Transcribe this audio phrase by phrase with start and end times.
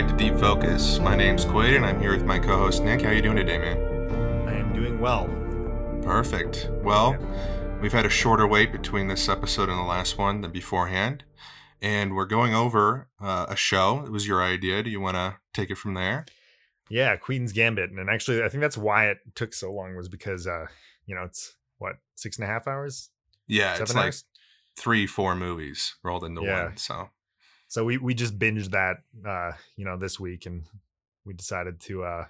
[0.00, 0.98] Back to Deep Focus.
[0.98, 3.02] My name's Quaid, and I'm here with my co-host Nick.
[3.02, 4.48] How are you doing today, man?
[4.48, 5.26] I am doing well.
[6.00, 6.70] Perfect.
[6.82, 7.18] Well,
[7.82, 11.24] we've had a shorter wait between this episode and the last one than beforehand,
[11.82, 14.02] and we're going over uh, a show.
[14.06, 14.82] It was your idea.
[14.82, 16.24] Do you want to take it from there?
[16.88, 20.46] Yeah, Queen's Gambit, and actually, I think that's why it took so long was because,
[20.46, 20.68] uh,
[21.04, 23.10] you know, it's what six and a half hours.
[23.46, 24.14] Yeah, Seven it's like
[24.78, 26.64] three, four movies rolled into Yeah.
[26.68, 26.78] one.
[26.78, 27.10] So
[27.70, 30.64] So we we just binged that, uh, you know, this week, and
[31.24, 32.24] we decided to uh,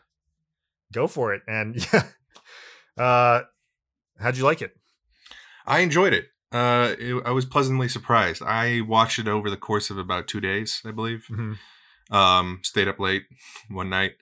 [0.93, 1.41] go for it.
[1.49, 2.05] And yeah,
[3.03, 3.41] uh,
[4.19, 4.77] how'd you like it?
[5.67, 6.27] I enjoyed it.
[6.53, 8.43] Uh, it, I was pleasantly surprised.
[8.43, 11.27] I watched it over the course of about two days, I believe.
[11.31, 11.57] Mhm.
[12.13, 13.23] um stayed up late
[13.71, 14.15] one night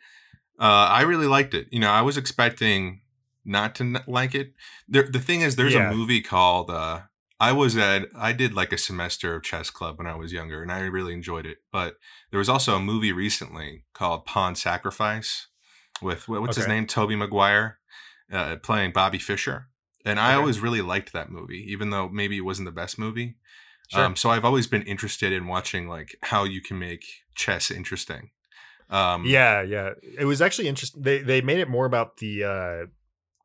[0.61, 3.01] uh i really liked it you know i was expecting
[3.47, 4.53] not to like it
[4.87, 5.89] there, the thing is there's Yeah.
[5.91, 7.01] a movie called uh
[7.41, 10.63] i was at i did like a semester of chess club when i was younger
[10.63, 11.97] and i really enjoyed it but
[12.31, 15.49] there was also a movie recently called pawn sacrifice
[16.03, 17.79] with what- what's his name tobey maguire
[18.33, 19.69] uh, playing bobby fischer
[20.05, 20.41] and i Okay.
[20.41, 23.37] always really liked that movie even though maybe it wasn't the best movie
[23.91, 24.05] Sure.
[24.05, 28.33] um, so I've always been interested in watching like how you can make chess interesting.
[28.91, 29.93] Um, yeah, yeah.
[30.19, 31.01] It was actually interesting.
[31.01, 32.87] They they made it more about the uh,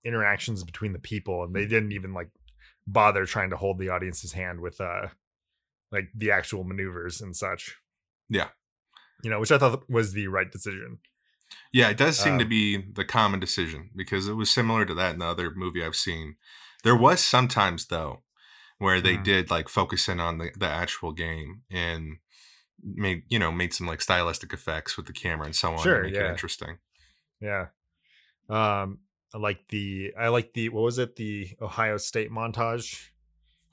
[0.03, 2.27] interactions between the people, and they didn't even like
[2.87, 5.07] bother trying to hold the audience's hand with uh,
[5.91, 7.77] like the actual maneuvers and such.
[8.29, 8.49] Yeah.
[9.23, 10.99] you know, which I thought was the right decision.
[11.71, 14.93] yeah, it does seem to Um, be the common decision because it was similar to
[14.95, 16.35] that in the other movie I've seen.
[16.83, 18.23] There was sometimes though
[18.79, 19.23] where they Mhm.
[19.23, 22.17] did like focus in on the, the actual game and
[22.83, 25.99] made you know made some like stylistic effects with the camera and so on Sure,
[26.01, 26.25] to make yeah.
[26.27, 26.79] it interesting.
[27.39, 27.67] Yeah.
[28.49, 28.99] Um,
[29.33, 33.09] I like the I like the what was it the Ohio State montage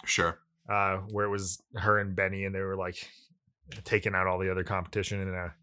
[0.04, 0.38] Sure.
[0.68, 3.08] uh where it was her and Benny and they were like
[3.84, 5.54] taking out all the other competition in a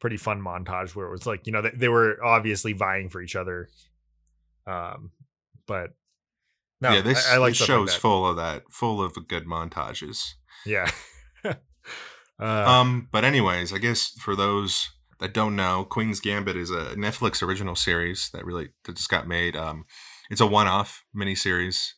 [0.00, 3.22] pretty fun montage where it was like you know they, they were obviously vying for
[3.22, 3.68] each other
[4.66, 5.10] um
[5.66, 5.90] but
[6.80, 9.14] no yeah, this, I, I like this stuff like show's full of that, full of
[9.28, 10.34] good montages.
[10.66, 10.90] yeah
[11.44, 11.54] uh,
[12.40, 14.90] um, but anyways, I guess for those
[15.20, 19.26] that don't know, Queen's Gambit is a Netflix original series that really that just got
[19.28, 19.56] made.
[19.56, 19.84] Um,
[20.30, 21.92] it's a one-off miniseries,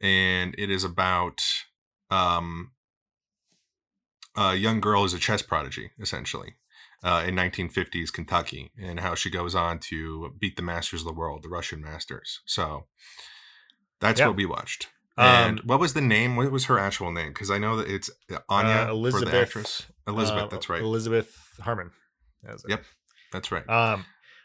[0.00, 1.42] and it is about
[2.10, 2.72] um,
[4.36, 6.54] a young girl who's a chess prodigy, essentially,
[7.02, 11.12] uh, in 1950s Kentucky, and how she goes on to beat the masters of the
[11.12, 12.40] world, the Russian masters.
[12.46, 12.86] So
[14.00, 14.28] that's Yeah.
[14.28, 14.88] what we watched.
[15.18, 16.36] And Um, what was the name?
[16.36, 17.28] What was her actual name?
[17.28, 18.10] Because I know that it's
[18.50, 19.82] Anya uh, for Elizabeth the actress.
[20.06, 20.82] Elizabeth, uh, that's right.
[20.82, 21.90] Elizabeth Harmon
[22.42, 22.60] That.
[22.68, 22.84] Yep.
[23.32, 23.68] That's right.
[23.68, 24.04] Um,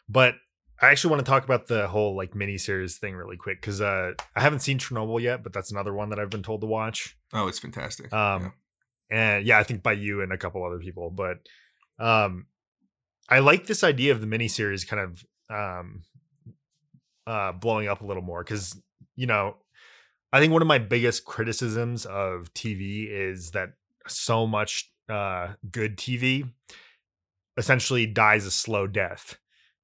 [0.09, 0.35] but
[0.81, 3.81] I actually want to talk about the whole like mini series thing really quick because
[3.81, 6.67] uh, I haven't seen Chernobyl yet, but that's another one that I've been told to
[6.67, 7.15] watch.
[7.33, 8.11] oh, it's fantastic.
[8.11, 8.53] Um,
[9.11, 11.37] and yeah, I think by you and a couple other people, but
[11.99, 12.47] um,
[13.29, 16.01] I like this idea of the mini series kind of um,
[17.27, 18.75] uh, blowing up a little more because
[19.15, 19.57] you know,
[20.33, 23.73] I think one of my biggest criticisms of TV is that
[24.07, 26.49] so much uh, good TV
[27.57, 29.37] essentially dies a slow death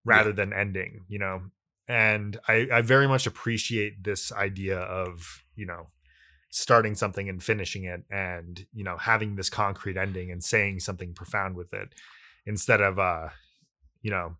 [0.05, 1.41] rather than ending, you know.
[1.88, 5.88] And I, I very much appreciate this idea of, you know,
[6.50, 11.13] starting something and finishing it and, you know, having this concrete ending and saying something
[11.13, 11.94] profound with it
[12.45, 13.29] instead of uh,
[14.01, 14.38] you know,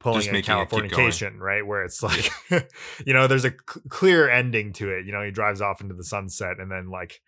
[0.00, 0.42] pulling Just in.
[0.42, 1.66] Californication, right?
[1.66, 2.30] Where it's like,
[3.06, 5.06] you know, there's a c- clear ending to it.
[5.06, 7.20] You know, he drives off into the sunset and then like,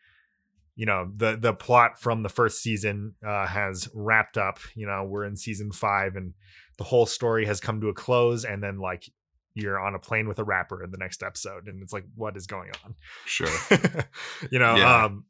[0.78, 4.60] you know, the the plot from the first season uh, has wrapped up.
[4.76, 6.34] You know, we're in season five and
[6.76, 9.10] the whole story has come to a close, and then like
[9.54, 12.36] you're on a plane with a rapper in the next episode, and it's like, what
[12.36, 12.94] is going on?
[13.26, 13.48] sure.
[14.52, 15.04] you know, Yeah.
[15.06, 15.24] um,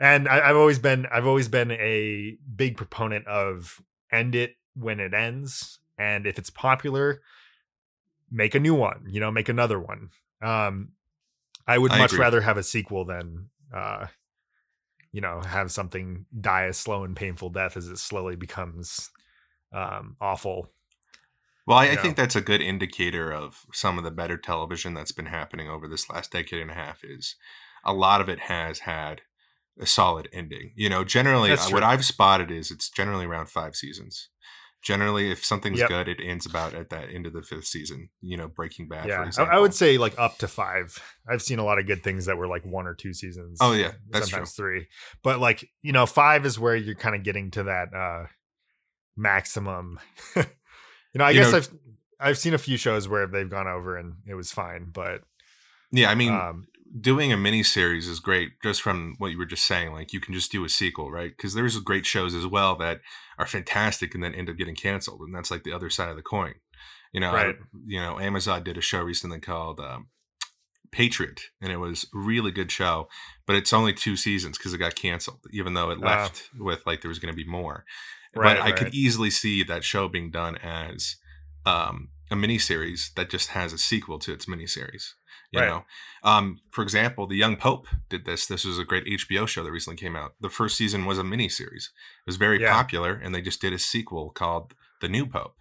[0.00, 5.00] and I, I've always been I've always been a big proponent of end it when
[5.00, 7.20] it ends, and if it's popular,
[8.30, 9.04] make a new one.
[9.06, 10.08] You know, make another one.
[10.40, 10.92] Um,
[11.66, 12.22] I would I much agree.
[12.22, 14.06] rather have a sequel than uh,
[15.12, 19.10] you know, have something die a slow and painful death as it slowly becomes
[19.72, 20.70] um awful.
[21.66, 25.12] Well, I, I think that's a good indicator of some of the better television that's
[25.12, 27.04] been happening over this last decade and a half.
[27.04, 27.36] Is
[27.84, 29.20] a lot of it has had
[29.78, 30.72] a solid ending.
[30.76, 31.82] You know, generally, uh, what.
[31.82, 34.28] I've spotted is it's generally around five seasons.
[34.82, 35.88] Generally, if something's Yep.
[35.88, 38.10] good, it ends about at that end of the fifth season.
[38.20, 39.08] You know, Breaking Bad.
[39.08, 39.42] yeah, I.
[39.56, 41.02] I would say like up to five.
[41.28, 43.58] I've seen a lot of good things that were like one or two seasons.
[43.60, 44.86] Oh, yeah, that's sometimes three.
[45.24, 48.26] But like you know, five is where you're kind of getting to that uh
[49.16, 49.98] maximum.
[50.36, 50.44] you
[51.16, 51.68] know, I You guess know- I've
[52.20, 55.22] I've seen a few shows where they've gone over and it was fine, but
[55.92, 56.66] Yeah, I mean, um,
[57.00, 60.20] doing a mini series is great just from what you were just saying like you
[60.20, 63.00] can just do a sequel right because there's great shows as well that
[63.38, 66.16] are fantastic and then end up getting canceled and that's like the other side of
[66.16, 66.54] the coin
[67.12, 67.56] you know Right.
[67.86, 70.08] you know amazon did a show recently called um,
[70.90, 73.08] patriot and it was a really good show
[73.46, 76.06] but it's only two seasons because it got canceled even though it Oh.
[76.06, 77.84] left with like there was going to be more
[78.34, 81.16] Right, but i could easily see that show being done as
[81.66, 85.12] um, a miniseries that just has a sequel to its miniseries
[85.50, 85.68] you Right.
[85.68, 85.84] know
[86.22, 89.72] um, for example the young pope did this this was a great hbo show that
[89.72, 91.84] recently came out the first season was a miniseries
[92.20, 92.72] it was very Yeah.
[92.72, 95.54] popular and they just did a sequel called the new pope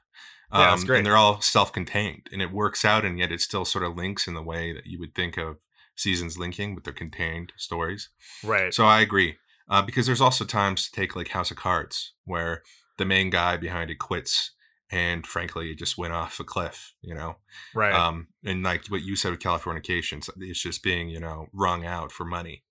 [0.52, 0.98] Yeah, that's Um, great.
[0.98, 4.28] and they're all self-contained and it works out and yet it still sort of links
[4.28, 5.58] in the way that you would think of
[5.96, 8.10] seasons linking with their contained stories
[8.44, 8.74] right.
[8.74, 9.38] so i agree
[9.70, 12.62] uh, because there's also times to take like house of cards where
[12.98, 14.52] the main guy behind it quits
[14.92, 17.36] and frankly it just went off a cliff you know?
[17.74, 17.94] Right.
[17.94, 22.12] um and like what you said with californication it's just being you know wrung out
[22.12, 22.64] for money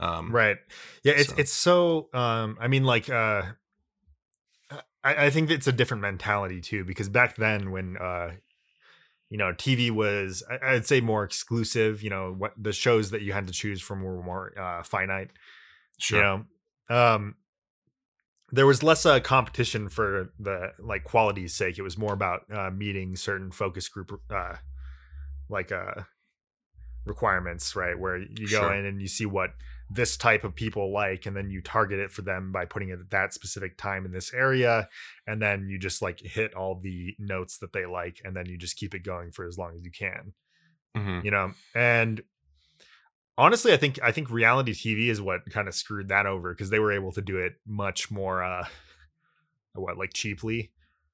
[0.00, 0.56] um right.
[1.02, 3.42] Yeah it's so- it's so um i mean like uh
[5.02, 8.30] I, I think it's a different mentality too because back then when uh
[9.30, 13.22] you know tv was I, i'd say more exclusive you know what the shows that
[13.22, 15.30] you had to choose from were more uh finite
[15.98, 16.18] sure.
[16.18, 16.44] you know?
[16.96, 17.36] Um
[18.54, 22.70] there was less uh, competition for the like quality's sake it was more about uh
[22.70, 24.54] meeting certain focus group uh
[25.48, 26.02] like uh
[27.06, 28.74] requirements right where you go Sure.
[28.74, 29.50] in and you see what
[29.90, 32.98] this type of people like and then you target it for them by putting it
[32.98, 34.88] at that specific time in this area
[35.26, 38.56] and then you just like hit all the notes that they like and then you
[38.56, 40.32] just keep it going for as long as you can
[40.96, 41.24] Mhm.
[41.24, 42.22] you know and
[43.36, 46.70] honestly i think i think reality tv is what kind of screwed that over because
[46.70, 48.64] they were able to do it much more uh
[49.74, 50.70] what like cheaply?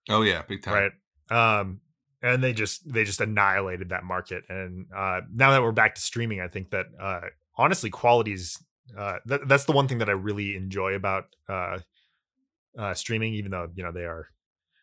[0.09, 0.93] Oh yeah big time.
[1.31, 1.59] Right?
[1.59, 1.81] Um
[2.23, 6.01] and they just they just annihilated that market and uh now that we're back to
[6.01, 7.21] streaming i think that uh
[7.57, 8.63] honestly qualities
[8.99, 11.79] uh that, that's the one thing that i really enjoy about uh
[12.79, 14.27] uh streaming even though you know they are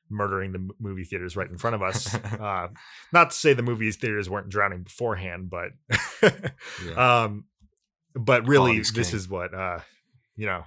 [0.09, 2.68] murdering the movie theaters right in front of us uh
[3.12, 5.69] not to say the movie theaters weren't drowning beforehand but
[6.86, 7.24] yeah.
[7.24, 7.45] um
[8.15, 9.18] but really Quality's this king.
[9.18, 9.80] is what uh
[10.36, 10.63] you know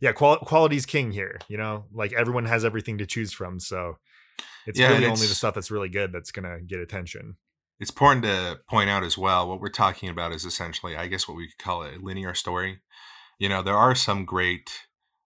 [0.00, 3.98] yeah qual- quality's king here you know like everyone has everything to choose from so
[4.66, 7.36] it's Yeah, really and only the stuff that's really good that's gonna get attention
[7.80, 11.26] it's important to point out as well what we're talking about is essentially i guess
[11.28, 12.80] what we could call a linear story
[13.38, 14.82] you know there are some great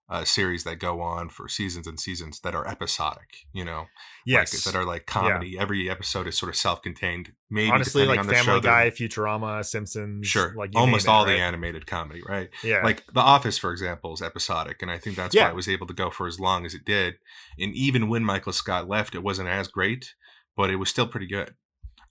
[0.09, 3.87] uh, series that go on for seasons and seasons that are episodic you know?
[4.25, 5.59] Yes like, that are like comedy.
[5.59, 9.65] Every episode is sort of self-contained maybe honestly like on the family show, guy futurama
[9.65, 10.55] simpsons sure.
[10.57, 12.51] like almost name it, all the animated comedy right?
[12.63, 12.83] Yeah.
[12.83, 15.45] Like the office for example is episodic and i think that's Yeah.
[15.45, 17.15] why it was able to go for as long as it did
[17.59, 20.15] and even when michael scott left it wasn't as great
[20.57, 21.55] but it was still pretty good.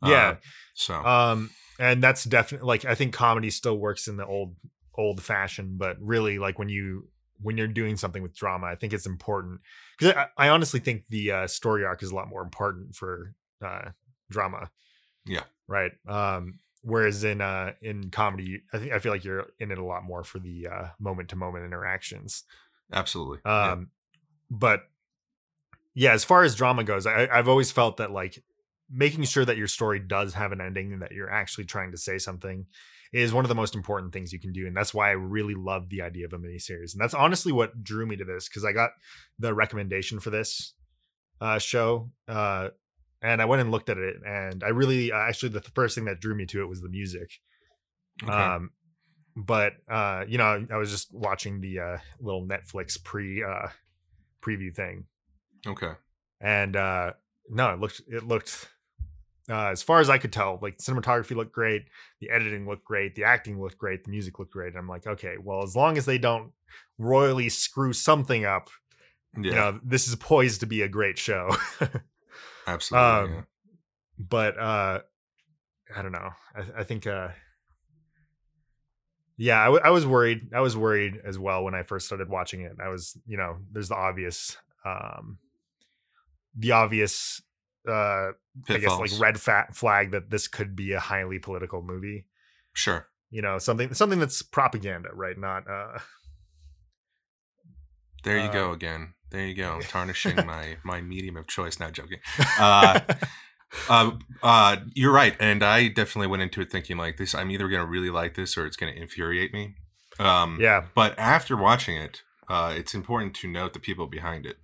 [0.06, 0.30] Yeah.
[0.30, 0.36] Uh,
[0.76, 0.94] so.
[1.04, 1.50] Um
[1.80, 4.56] and that's definitely like i think comedy still works in the old
[4.98, 7.08] old fashion but really like when you
[7.42, 9.60] when you're doing something with drama i think it's important
[9.98, 13.34] because I, I honestly think the uh, story arc is a lot more important for
[13.64, 13.90] uh
[14.30, 14.72] drama
[15.26, 15.44] Yeah.
[15.68, 19.78] right um whereas in uh in comedy i think i feel like you're in it
[19.78, 22.44] a lot more for the uh moment to moment interactions
[22.94, 23.72] absolutely Yeah.
[23.74, 23.90] um
[24.50, 24.84] but
[25.94, 28.44] yeah as far as drama goes I, i've always felt that like
[28.90, 31.98] making sure that your story does have an ending and that you're actually trying to
[31.98, 32.68] say something
[33.22, 35.56] is one of the most important things you can do and that's why i really
[35.56, 38.66] love the idea of a miniseries and that's honestly what drew me to this because
[38.66, 38.92] i got
[39.40, 40.74] the recommendation for this
[41.42, 42.70] uh show uh
[43.22, 46.06] and i went and looked at it and i really uh, actually the first thing
[46.06, 47.30] that drew me to it was the music
[48.24, 48.32] Okay.
[48.32, 48.72] um
[49.36, 53.68] but uh you know i was just watching the uh little netflix pre uh
[54.42, 55.06] preview thing
[55.68, 55.94] okay
[56.40, 57.12] and uh
[57.50, 58.70] no it looked it looked
[59.50, 61.86] uh as far as i could tell like cinematography looked great
[62.20, 65.06] the editing looked great the acting looked great the music looked great and i'm like
[65.06, 66.52] okay well as long as they don't
[66.98, 68.70] royally screw something up
[69.38, 71.56] yeah you know this is poised to be a great show
[72.68, 73.42] absolutely um, yeah.
[74.18, 75.00] but uh
[75.96, 77.30] i don't know i, I think uh
[79.38, 82.30] yeah I, w- I was worried i was worried as well when i first started
[82.30, 85.38] watching it i was you know there's the obvious um
[86.58, 87.42] the obvious
[87.88, 88.32] uh
[88.70, 92.26] i guess like red fat flag that this could be a highly political movie.
[92.74, 93.08] Sure.
[93.30, 95.38] You know something something that's propaganda right?
[95.38, 96.00] Not uh
[98.26, 99.14] there you uh, go again.
[99.30, 99.80] There you go.
[99.88, 101.80] Tarnishing my my medium of choice.
[101.80, 102.20] Not joking.
[102.60, 103.00] Uh,
[103.90, 104.12] uh,
[104.42, 107.36] uh, you're right, and I definitely went into it thinking like this.
[107.36, 109.76] I'm either gonna really like this or it's gonna infuriate me.
[110.20, 110.86] Um, yeah.
[110.94, 114.58] But after watching it, uh, it's important to note the people behind it.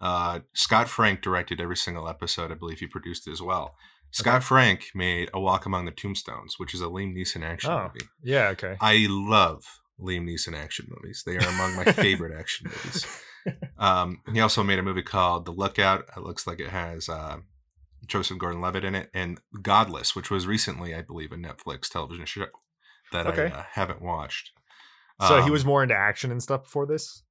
[0.00, 2.50] Uh, Scott Frank directed every single episode.
[2.50, 3.74] I believe he produced it as well.
[4.10, 7.84] Scott Frank made A Walk Among the Tombstones, which is a Liam Neeson action Oh.
[7.92, 8.06] movie.
[8.22, 8.48] Yeah.
[8.50, 8.76] Okay.
[8.80, 9.64] I love
[10.00, 11.22] Liam Neeson action movies.
[11.26, 13.06] They are among my favorite action movies.
[13.78, 16.04] Um, he also made a movie called The Lookout.
[16.16, 17.38] It looks like it has uh,
[18.06, 22.46] Joseph Gordon-Levitt in it, and Godless, which was recently, I believe, a Netflix television show
[23.12, 23.46] that Okay.
[23.52, 24.52] I uh, haven't watched.
[25.20, 27.23] so he Um, was more into action and stuff before this.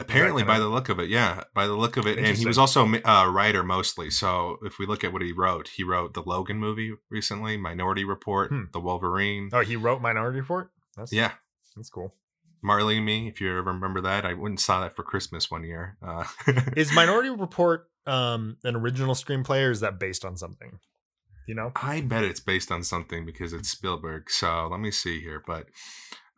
[0.00, 2.58] Apparently by the look of it, yeah, by the look of it, and he was
[2.58, 4.10] also a writer mostly.
[4.10, 8.04] So if we look at what he wrote, he wrote the Logan movie recently, Minority
[8.04, 8.64] Report, Hmm.
[8.72, 9.50] the Wolverine.
[9.52, 10.70] Oh, he wrote Minority Report.
[10.96, 11.32] That's Yeah,
[11.76, 12.14] That's cool.
[12.62, 14.26] Marley and Me, if you ever remember that.
[14.26, 15.96] I went and saw that for Christmas one year.
[16.02, 16.24] Uh,
[16.76, 20.78] Is Minority Report um an original screenplay or is that based on something?
[21.46, 21.72] You know?
[21.76, 24.30] I bet it's based on something because it's Spielberg.
[24.30, 25.42] So let me see here.
[25.46, 25.66] But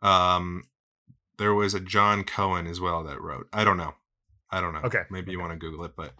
[0.01, 0.63] um,
[1.37, 3.47] there was a Jon Cohen as well that wrote.
[3.53, 3.93] I don't know.
[4.51, 4.81] I don't know.
[4.81, 5.93] Okay, Maybe you want to Google it.
[5.95, 6.13] But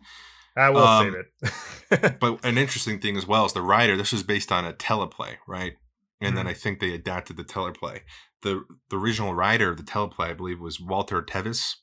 [0.58, 2.20] I will Um, save it.
[2.20, 3.96] but an interesting thing as well is the writer.
[3.96, 5.74] This was based on a teleplay, right?
[6.22, 6.50] And then Mhm.
[6.50, 8.02] I think they adapted the teleplay.
[8.42, 11.78] The the original writer of the teleplay, I believe, was Walter Tevis.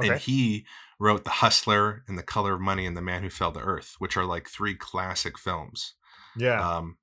[0.00, 0.10] Okay.
[0.12, 0.66] And he
[1.00, 3.94] wrote The Hustler and The Color of Money and The Man Who Fell to Earth,
[3.98, 5.94] which are like three classic films.
[6.36, 6.98] yeah, Um,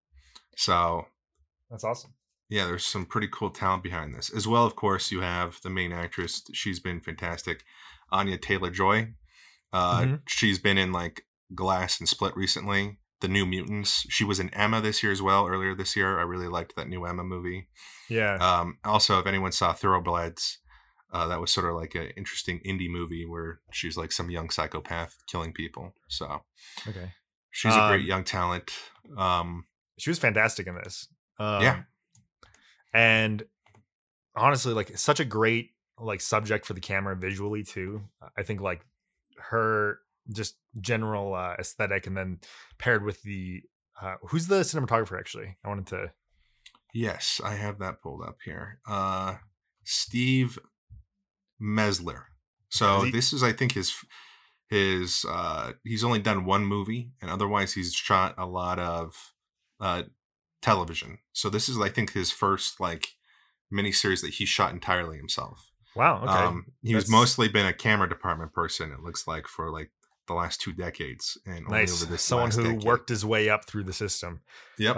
[0.58, 1.08] so
[1.70, 2.14] that's awesome.
[2.50, 4.30] Yeah, there's some pretty cool talent behind this.
[4.30, 6.44] As well, of course, you have the main actress.
[6.54, 7.64] She's been fantastic,
[8.12, 9.14] Anya Taylor Joy.
[9.74, 10.22] Uh, Mhm.
[10.28, 12.98] She's been in like Glass and Split recently.
[13.22, 14.06] The New Mutants.
[14.10, 15.48] She was in Emma this year as well.
[15.48, 17.70] Earlier this year, I really liked that new Emma movie.
[18.10, 18.36] Yeah.
[18.36, 20.58] Um, also, if anyone saw Thoroughbloods,
[21.12, 24.50] uh, that was sort of like an interesting indie movie where she's like some young
[24.50, 25.96] psychopath killing people.
[26.10, 26.44] So
[26.88, 27.14] okay.
[27.52, 28.72] she's a great Um, young talent.
[29.18, 29.66] Um,
[29.98, 31.08] She was fantastic in this.
[31.40, 31.84] Um, Yeah.
[32.96, 33.44] And
[34.36, 38.04] honestly, like such a great like subject for the camera visually too.
[38.38, 38.86] I think like
[39.38, 40.00] her
[40.32, 42.40] just general uh, aesthetic, and then
[42.80, 43.64] paired with the
[44.02, 45.58] uh, who's the cinematographer actually?
[45.64, 46.12] I wanted to.
[46.94, 48.80] Yes, I have that pulled up here.
[48.88, 49.36] Uh,
[49.84, 50.58] Steve
[51.62, 52.24] Meizler.
[52.70, 53.94] So he- this is, I think, his
[54.70, 55.25] his.
[55.28, 59.34] Uh, he's only done one movie, and otherwise he's shot a lot of
[59.80, 60.04] uh,
[60.65, 61.19] television.
[61.31, 63.10] So this is, I think, his first like
[63.74, 65.72] miniseries that he shot entirely himself.
[65.95, 66.24] Wow.
[66.24, 66.31] Okay.
[66.31, 68.91] Um, he's That's- mostly been a camera department person.
[68.91, 69.91] It looks like for like
[70.27, 72.01] the last two decades, and only nice.
[72.01, 72.84] over this Someone who decade.
[72.84, 74.41] worked his way up through the system.
[74.79, 74.95] Yep.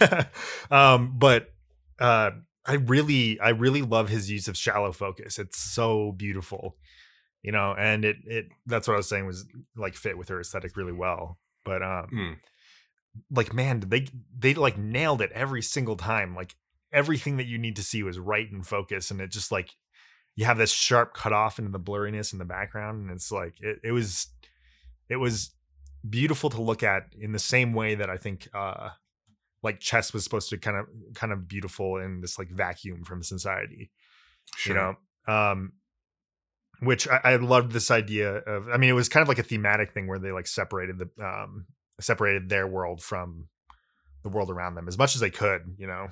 [0.00, 0.24] Uh,
[0.74, 1.52] um, but
[2.00, 2.30] uh,
[2.64, 5.38] I really, I really love his use of shallow focus.
[5.38, 6.76] It's so beautiful,
[7.42, 7.74] you know.
[7.78, 10.92] And it, it, that's what I was saying was like fit with her aesthetic really
[10.92, 11.38] well.
[11.64, 12.36] But um, Mm.
[13.30, 16.34] Like man, they, they like nailed it every single time.
[16.34, 16.54] Like
[16.92, 19.76] everything that you need to see was right in focus, and it just like
[20.34, 23.60] you have this sharp cut off into the blurriness in the background, and it's like
[23.60, 24.28] it, it was,
[25.08, 25.50] it was
[26.08, 28.90] beautiful to look at in the same way that I think uh
[29.62, 33.22] like chess was supposed to kind of kind of beautiful in this like vacuum from
[33.22, 33.90] society
[34.56, 34.74] Sure.
[34.74, 35.72] you know um
[36.80, 39.44] which I, I loved this idea of i mean it was kind of like a
[39.44, 41.66] thematic thing where they like separated the um
[42.02, 43.48] separated their world from
[44.22, 46.08] the world around them as much as they could you know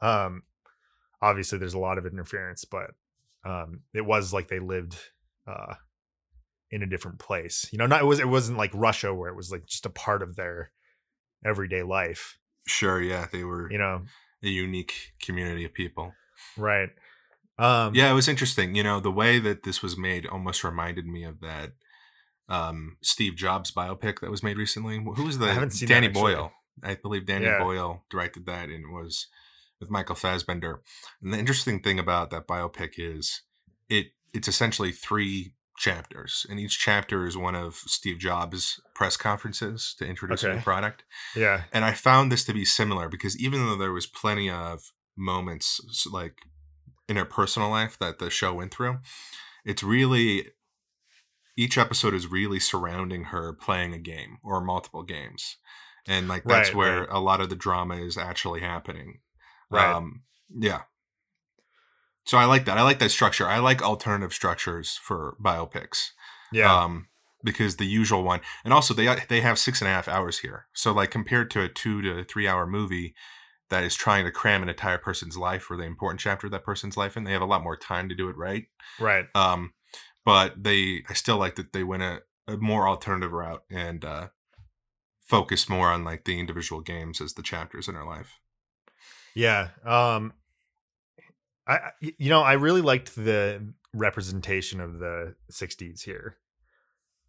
[0.00, 0.42] um
[1.22, 2.90] obviously there's a lot of interference but
[3.44, 4.96] um it was like they lived
[5.46, 5.74] uh
[6.70, 9.36] in a different place you know not it was it wasn't like russia where it
[9.36, 10.72] was like just a part of their
[11.44, 13.00] everyday life Sure.
[13.00, 14.02] Yeah, they were you know
[14.42, 16.14] a unique community of people.
[16.56, 16.90] right
[17.58, 18.74] um Yeah, it was interesting.
[18.74, 21.72] You know, the way that this was made almost reminded me of that
[22.48, 24.96] um, Steve Jobs biopic that was made recently.
[24.98, 26.08] Who was the I haven't seen Danny.
[26.08, 26.52] Boyle?
[26.82, 27.62] I believe Danny Yeah.
[27.62, 29.26] Boyle directed that, and it was
[29.80, 30.80] with Michael Fassbender.
[31.22, 33.42] And the interesting thing about that biopic is
[33.88, 39.94] it it's essentially three chapters, and each chapter is one of Steve Jobs' press conferences
[39.98, 41.04] to introduce a new product.
[41.34, 44.92] yeah And I found this to be similar because even though there was plenty of
[45.16, 46.34] moments like
[47.08, 48.98] in her personal life that the show went through,
[49.64, 50.48] it's really
[51.56, 55.56] each episode is really surrounding her playing a game or multiple games.
[56.08, 57.08] And like that's Right, where right.
[57.10, 59.20] a lot of the drama is actually happening.
[59.70, 60.22] right Um
[60.56, 60.82] yeah.
[62.24, 62.76] So I like that.
[62.76, 63.46] I like that structure.
[63.46, 66.10] I like alternative structures for biopics
[66.52, 67.08] yeah um
[67.44, 70.66] because the usual one and also they they have six and a half hours here
[70.72, 73.14] so like compared to a two to three hour movie
[73.68, 76.64] that is trying to cram an entire person's life or the important chapter of that
[76.64, 78.64] person's life in they have a lot more time to do it right
[78.98, 79.72] right um
[80.26, 84.28] but they i still like that they went a, a more alternative route and uh
[85.20, 88.38] focus more on like the individual games as the chapters in her life
[89.34, 89.68] Yeah.
[89.84, 90.32] Um
[91.66, 96.36] I you know, I really liked the representation of the 60s here.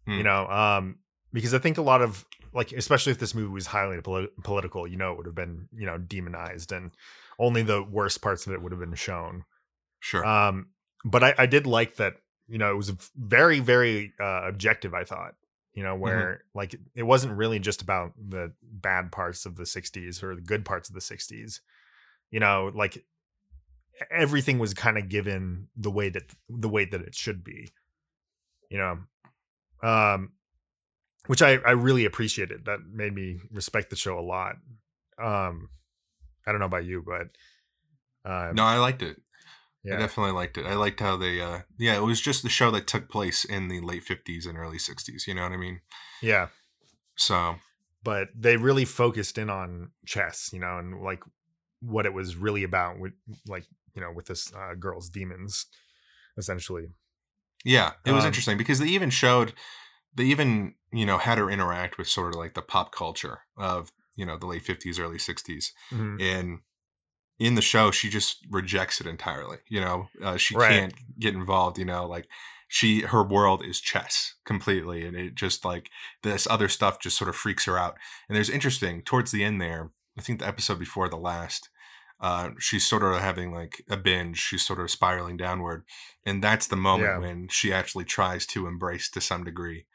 [0.06, 0.18] Hmm.
[0.18, 0.98] You know, um
[1.32, 2.24] because I think a lot of
[2.54, 5.68] like especially if this movie was highly polit- political, you know, it would have been
[5.72, 6.92] you know demonized, and
[7.38, 9.44] only the worst parts of it would have been shown.
[10.00, 10.24] Sure.
[10.24, 10.68] Um,
[11.04, 12.14] but I, I did like that.
[12.48, 14.94] You know, it was very, very uh, objective.
[14.94, 15.34] I thought.
[15.74, 20.22] You know, where like it wasn't really just about the bad parts of the '60s
[20.24, 21.60] or the good parts of the '60s.
[22.32, 23.04] You know, like
[24.10, 27.70] everything was kind of given the way that the way that it should be.
[28.70, 28.98] You know,
[29.88, 30.32] um,
[31.26, 32.64] which I I really appreciated.
[32.64, 34.56] That made me respect the show a lot.
[35.22, 35.68] Um,
[36.46, 37.28] I don't know about you, but
[38.28, 39.20] uh, no, I liked it.
[39.84, 40.66] Yeah, I definitely liked it.
[40.66, 43.68] I liked how they, uh, yeah, it was just the show that took place in
[43.68, 45.26] the late 50s and early 60s.
[45.26, 45.80] You know what I mean?
[46.22, 46.48] yeah.
[47.16, 47.56] So,
[48.02, 51.22] but they really focused in on chess, you know, and like
[51.80, 53.12] what it was really about with
[53.46, 55.66] like, you know, with this uh, girl's demons
[56.36, 56.86] essentially.
[57.64, 59.52] yeah, it was Um, interesting because they even showed,
[60.14, 63.90] they even, you know, had her interact with sort of like the pop culture of,
[64.16, 65.72] you know, the late 50s, early 60s.
[65.90, 66.20] Mhm.
[66.20, 66.60] And
[67.38, 69.58] in the show, she just rejects it entirely.
[69.68, 70.68] You know, uh, she Right.
[70.68, 72.28] can't get involved, you know, like,
[72.70, 75.88] she her world is chess completely and it just like
[76.22, 77.96] this other stuff just sort of freaks her out
[78.28, 81.70] and there's interesting towards the end there i think the episode before the last
[82.20, 85.82] uh she's sort of having like a binge she's sort of spiraling downward
[86.26, 87.18] and that's the moment Yeah.
[87.18, 89.86] when she actually tries to embrace to some degree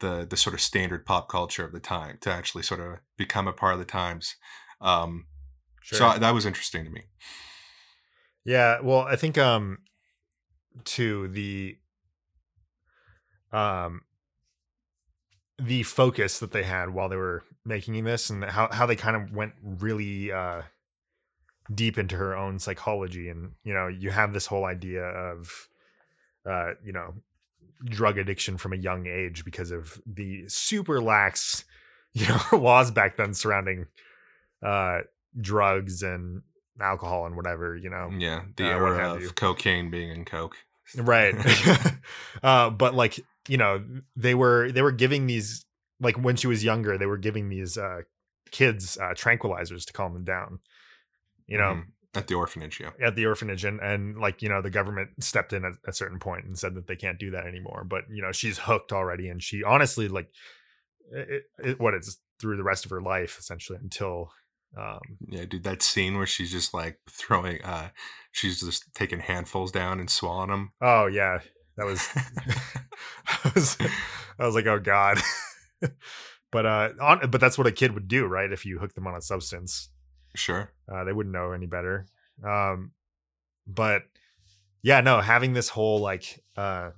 [0.00, 3.46] the the sort of standard pop culture of the time to actually sort of become
[3.48, 4.36] a part of the times
[4.80, 5.26] um
[5.84, 5.98] Sure.
[6.14, 7.02] so that was interesting to me
[8.44, 9.78] Yeah, well, I think um
[10.84, 11.76] to the
[13.52, 14.02] um
[15.58, 19.14] the focus that they had while they were making this and how how they kind
[19.14, 20.62] of went really uh
[21.72, 25.68] deep into her own psychology and you know, you have this whole idea of
[26.46, 27.14] uh, you know,
[27.84, 31.64] drug addiction from a young age because of the super lax,
[32.14, 33.86] you know, laws back then surrounding
[34.62, 35.00] uh
[35.40, 36.42] drugs and
[36.80, 38.10] alcohol and whatever, you know.
[38.18, 39.30] yeah the Uh, era of you.
[39.30, 40.56] cocaine being in coke
[40.96, 41.34] right
[42.42, 43.18] uh but like
[43.48, 43.82] you know
[44.16, 45.64] they were they were giving these
[46.00, 48.00] like when she was younger they were giving these uh
[48.50, 50.58] kids uh tranquilizers to calm them down
[51.46, 51.84] you know Mhm.
[52.14, 55.52] at the orphanage yeah at the orphanage and and like you know the government stepped
[55.52, 58.22] in at a certain point and said that they can't do that anymore but you
[58.22, 60.28] know she's hooked already and she honestly like
[61.10, 64.30] it, it, what it's through the rest of her life essentially until
[64.76, 67.90] um Yeah, dude, that scene where she's just like throwing, uh,
[68.32, 70.72] she's just taking handfuls down and swallowing them.
[70.80, 71.38] oh yeah
[71.76, 72.08] that was
[73.44, 73.76] I was,
[74.38, 75.18] I was like, oh god.
[76.52, 78.52] but uh, on, but that's what a kid would do, right?
[78.52, 79.88] If you hook them on a substance,
[80.36, 80.72] Sure.
[80.92, 82.06] uh, they wouldn't know any better.
[82.44, 82.92] Um,
[83.66, 84.02] but
[84.82, 86.90] yeah, no, having this whole like, uh,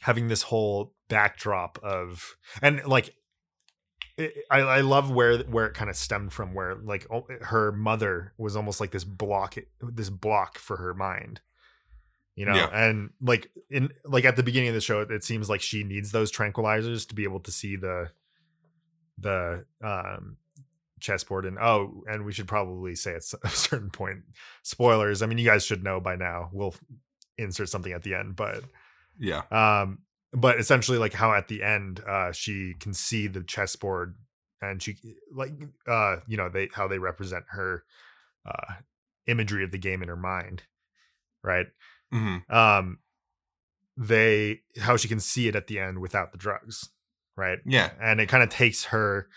[0.00, 3.14] having this whole backdrop of, and like,
[4.16, 7.06] it, I, I love where where it kind of stemmed from, where like
[7.42, 11.40] her mother was almost like this block, this block for her mind
[12.36, 12.68] you know Yeah.
[12.72, 15.82] and like in like at the beginning of the show it, it seems like she
[15.82, 18.08] needs those tranquilizers to be able to see the
[19.18, 20.36] the um
[21.00, 24.20] chessboard and oh and we should probably say at a certain point
[24.62, 26.74] spoilers i mean you guys should know by now we'll
[27.36, 28.62] insert something at the end but
[29.18, 29.42] Yeah.
[29.50, 29.98] um
[30.32, 34.16] but essentially like how at the end uh she can see the chessboard
[34.60, 34.96] and she
[35.32, 35.52] like
[35.86, 37.84] uh you know they how they represent her
[38.46, 38.74] uh
[39.26, 40.62] imagery of the game in her mind
[41.42, 41.66] right?
[42.12, 42.98] Hmm um
[43.96, 46.90] they how she can see it at the end without the drugs
[47.36, 47.58] right?
[47.64, 47.90] Yeah.
[48.00, 49.28] and it kind of takes her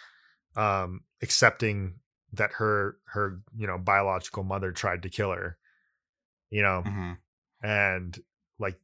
[0.56, 1.95] um accepting
[2.34, 5.58] that her her you know biological mother tried to kill her
[6.49, 6.82] you know?
[6.82, 7.13] Hmm
[7.63, 8.21] and
[8.60, 8.77] like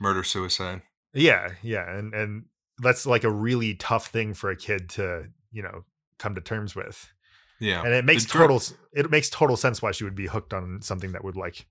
[0.00, 0.82] Murder suicide.
[1.12, 2.44] yeah yeah and and
[2.78, 5.84] that's like a really tough thing for a kid to you know
[6.18, 7.12] come to terms with
[7.60, 7.82] Yeah.
[7.84, 8.60] and it makes total
[8.92, 11.66] it makes total sense why she would be hooked on something that would like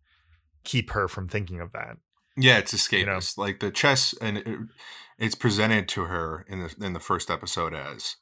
[0.63, 1.97] keep her from thinking of that
[2.37, 2.99] Yeah, it's escapist.
[2.99, 3.19] you know?
[3.37, 4.47] Like the chess, and it,
[5.19, 8.15] it's presented to her in the in the first episode as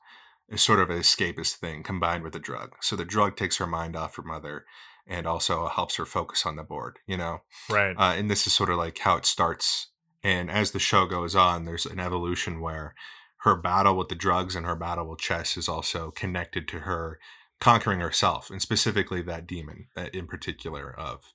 [0.52, 2.76] a sort of an escapist thing combined with the drug.
[2.82, 4.66] So the drug takes her mind off her mother,
[5.08, 6.98] and also helps her focus on the board.
[7.08, 9.88] You know, right uh, and this is sort of like how it starts.
[10.24, 12.94] And as the show goes on, there's an evolution where
[13.38, 17.20] her battle with the drugs and her battle with chess is also connected to her
[17.60, 21.34] conquering herself, and specifically that demon uh, in particular of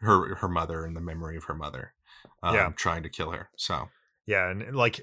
[0.00, 1.92] her her mother and the memory of her mother,
[2.42, 2.72] um, Yeah.
[2.76, 3.50] trying to kill her.
[3.56, 3.88] So
[4.26, 5.00] yeah and like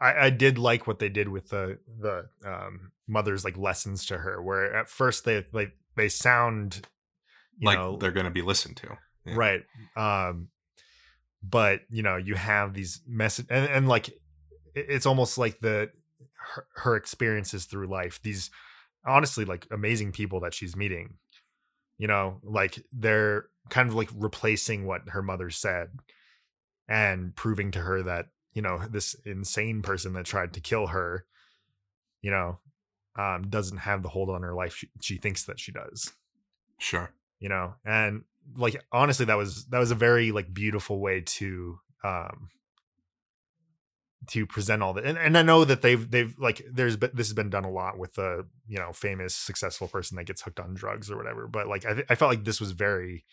[0.00, 4.18] I, I did like what they did with the the um mother's like lessons to
[4.18, 6.82] her where at first they like they sound
[7.58, 8.88] you like know they're going to be listened to.
[9.24, 9.34] yeah.
[9.36, 9.62] right
[9.96, 10.48] um
[11.48, 14.10] but you know you have these message and, and like
[14.74, 15.90] it's almost like the
[16.54, 18.50] her, her experiences through life these
[19.06, 21.14] honestly like amazing people that she's meeting
[21.98, 25.88] you know like they're kind of like replacing what her mother said
[26.88, 31.26] and proving to her that you know this insane person that tried to kill her
[32.22, 32.58] you know
[33.16, 36.12] um doesn't have the hold on her life she, she thinks that she does
[36.78, 37.10] Sure.
[37.40, 38.24] you know and
[38.56, 42.48] like honestly that was that was a very like beautiful way to um
[44.28, 47.28] to present all that and, and i know that they've they've like there's been this
[47.28, 50.60] has been done a lot with the you know famous successful person that gets hooked
[50.60, 53.24] on drugs or whatever but like i, th- I felt like this was very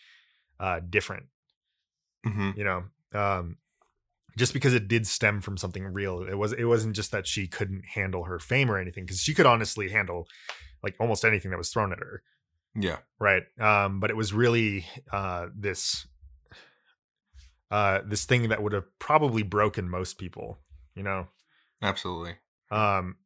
[0.60, 1.26] uh different.
[2.24, 3.56] Hmm you know um
[4.36, 7.46] just because it did stem from something real it was it wasn't just that she
[7.46, 10.26] couldn't handle her fame or anything because she could honestly handle
[10.82, 12.22] like almost anything that was thrown at her
[12.74, 12.98] Yeah.
[13.20, 16.06] right um but it was really uh this
[17.70, 20.58] uh this thing that would have probably broken most people
[20.94, 21.28] you know
[21.82, 22.36] Absolutely.
[22.70, 23.16] um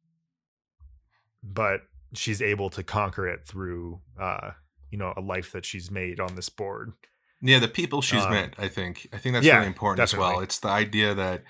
[1.42, 1.82] but
[2.14, 4.50] she's able to conquer it through uh
[4.90, 6.92] you know a life that she's made on this board
[7.40, 9.08] Yeah, the people she's Um, met, I think.
[9.12, 10.40] I think that's yeah, really important as well.
[10.40, 11.44] It's the idea that,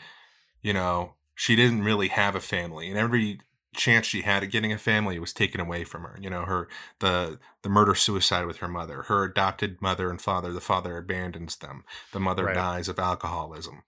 [0.60, 3.40] you know, she didn't really have a family, and every
[3.74, 6.18] chance she had at getting a family was taken away from her.
[6.20, 6.68] You know, her
[7.00, 10.52] the the murder suicide with her mother, her adopted mother and father.
[10.52, 11.84] The father abandons them.
[12.12, 12.54] The mother Right.
[12.54, 13.82] dies of alcoholism.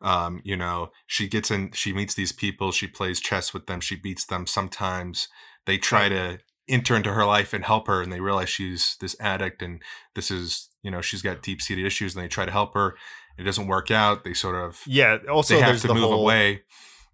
[0.00, 1.72] Um, you know, she gets in.
[1.72, 2.72] She meets these people.
[2.72, 3.80] She plays chess with them.
[3.80, 4.46] She beats them.
[4.46, 5.28] Sometimes
[5.66, 9.16] they try to enter into her life and help her, and they realize she's this
[9.20, 9.82] addict and
[10.14, 12.96] this is you know she's got deep seated issues and they try to help her
[13.38, 16.04] it doesn't work out they sort of yeah also they have there's to the move
[16.04, 16.62] whole away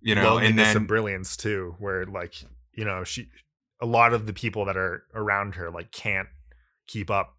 [0.00, 2.34] you know and then and brilliance too where like
[2.72, 3.28] you know she
[3.80, 6.28] a lot of the people that are around her like can't
[6.86, 7.36] keep up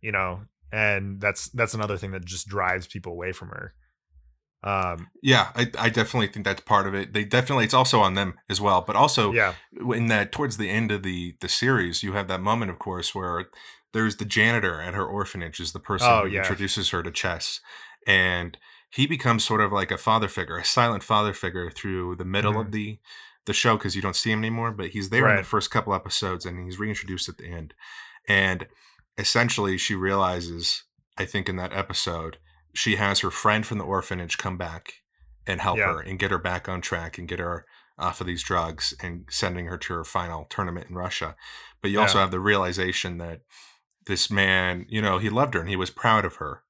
[0.00, 0.40] you know
[0.72, 3.74] and that's that's another thing that just drives people away from her.
[4.62, 7.12] Um yeah I, I definitely think that's part of it.
[7.12, 9.54] They definitely it's also on them as well but also yeah.
[9.94, 13.14] in that towards the end of the the series you have that moment of course
[13.14, 13.46] where
[13.92, 16.38] there's the janitor at her orphanage is the person Oh, who yeah.
[16.40, 17.60] introduces her to chess
[18.06, 18.58] and
[18.96, 22.58] he becomes sort of like a father figure a silent father figure through the middle
[22.60, 22.72] of Mhm.
[22.72, 22.98] the
[23.46, 25.94] the show because you don't see him anymore but he's there in the first couple
[25.94, 27.74] episodes and he's reintroduced at the end
[28.26, 28.66] and
[29.18, 30.84] essentially she realizes
[31.16, 32.38] i think in that episode
[32.74, 34.94] she has her friend from the orphanage come back
[35.46, 35.92] and help Yeah.
[35.94, 37.64] her and get her back on track and get her
[37.98, 41.34] off of these drugs and sending her to her final tournament in Russia.
[41.80, 43.40] But you also have the realization that
[44.06, 46.62] this man, you know, he loved her and he was proud of her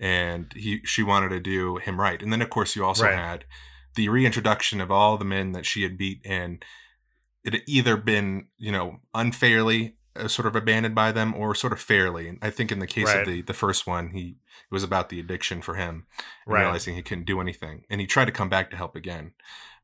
[0.00, 2.20] and he she wanted to do him right.
[2.22, 3.14] And then of course you also Right.
[3.14, 3.44] had
[3.94, 6.64] the reintroduction of all the men that she had beat and
[7.44, 11.72] it had either been, you know, unfairly uh, sort of abandoned by them or sort
[11.72, 12.28] of fairly.
[12.28, 13.20] And I think in the case Right.
[13.20, 14.36] of the the first one, he
[14.70, 16.06] it was about the addiction for him
[16.46, 16.62] Right.
[16.62, 17.84] realizing he couldn't do anything.
[17.90, 19.32] And he tried to come back to help again.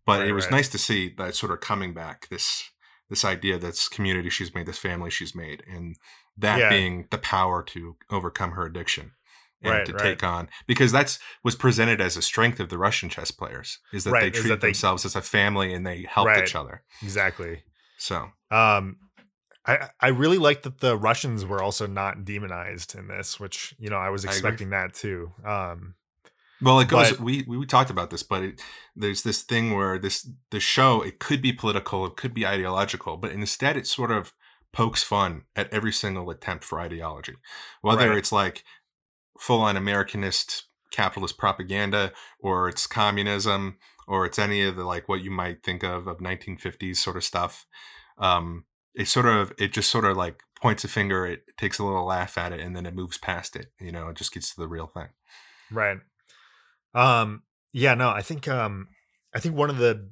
[0.05, 2.71] But Right, it was nice to see that sort of coming back, this
[3.09, 5.97] this idea this community she's made, this family she's made, and
[6.37, 6.69] that Yeah.
[6.69, 9.13] being the power to overcome her addiction
[9.62, 10.03] and Right, to right.
[10.03, 14.05] take on because that's was presented as a strength of the Russian chess players is
[14.05, 16.55] that they Right, is treat that they- themselves as a family and they help each
[16.55, 16.83] other.
[17.03, 17.62] exactly
[17.99, 18.99] So um
[19.69, 23.90] I, I really like that the Russians were also not demonized in this, which you
[23.90, 25.33] know I was I expecting that too.
[25.45, 25.97] Um,
[26.62, 27.11] Well, it goes.
[27.11, 28.62] But- we, we we talked about this, but it,
[28.95, 33.16] there's this thing where this the show it could be political, it could be ideological,
[33.16, 34.33] but instead it sort of
[34.73, 37.35] pokes fun at every single attempt for ideology,
[37.81, 38.19] whether Right.
[38.19, 38.62] it's like
[39.38, 45.22] full on Americanist capitalist propaganda, or it's communism, or it's any of the like what
[45.22, 47.66] you might think of of 1950s sort of stuff.
[48.18, 51.85] Um, it sort of it just sort of like points a finger, it takes a
[51.85, 53.72] little laugh at it, and then it moves past it.
[53.81, 55.09] You know, it just gets to the real thing.
[55.70, 55.99] right.
[56.94, 58.88] Um, yeah, no, I think um,
[59.35, 60.09] I think one of the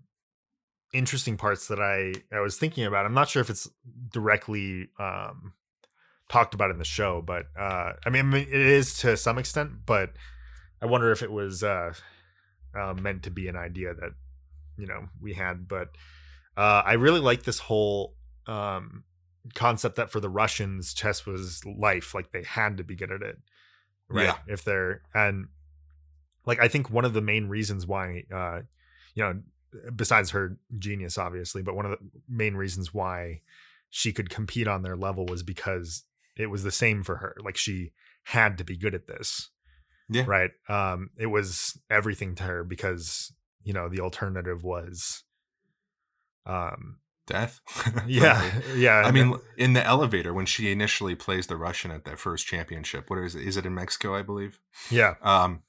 [0.95, 3.05] interesting parts that I I was thinking about.
[3.05, 3.69] I'm not sure if it's
[4.11, 5.53] directly um
[6.29, 10.13] talked about in the show, but uh, I mean, it is to some extent, but
[10.81, 11.95] I wonder if it was uh,
[12.75, 14.13] uh meant to be an idea that
[14.77, 15.69] you know we had.
[15.69, 15.89] But
[16.57, 18.15] uh, I really like this whole
[18.47, 19.05] um
[19.55, 23.23] concept that for the Russians, chess was life; like they had to be good at
[23.23, 23.39] it,
[24.09, 24.25] right?
[24.25, 24.37] Yeah.
[24.47, 25.49] If they're and
[26.47, 28.61] like I think one of the main reasons why uh
[29.15, 29.41] you know
[29.97, 33.41] besides her genius obviously but one of the main reasons why
[33.91, 36.05] she could compete on their level was because
[36.37, 37.93] it was the same for her like she
[38.25, 39.51] had to be good at this
[40.09, 40.25] Yeah.
[40.27, 45.23] right um it was everything to her because you know the alternative was
[46.47, 47.61] um Death.
[48.07, 52.19] yeah yeah I mean, in the elevator when she initially plays the Russian at that
[52.19, 53.47] first championship, what is it?
[53.49, 54.15] Is it in Mexico?
[54.15, 54.61] I believe.
[54.91, 55.63] yeah Um,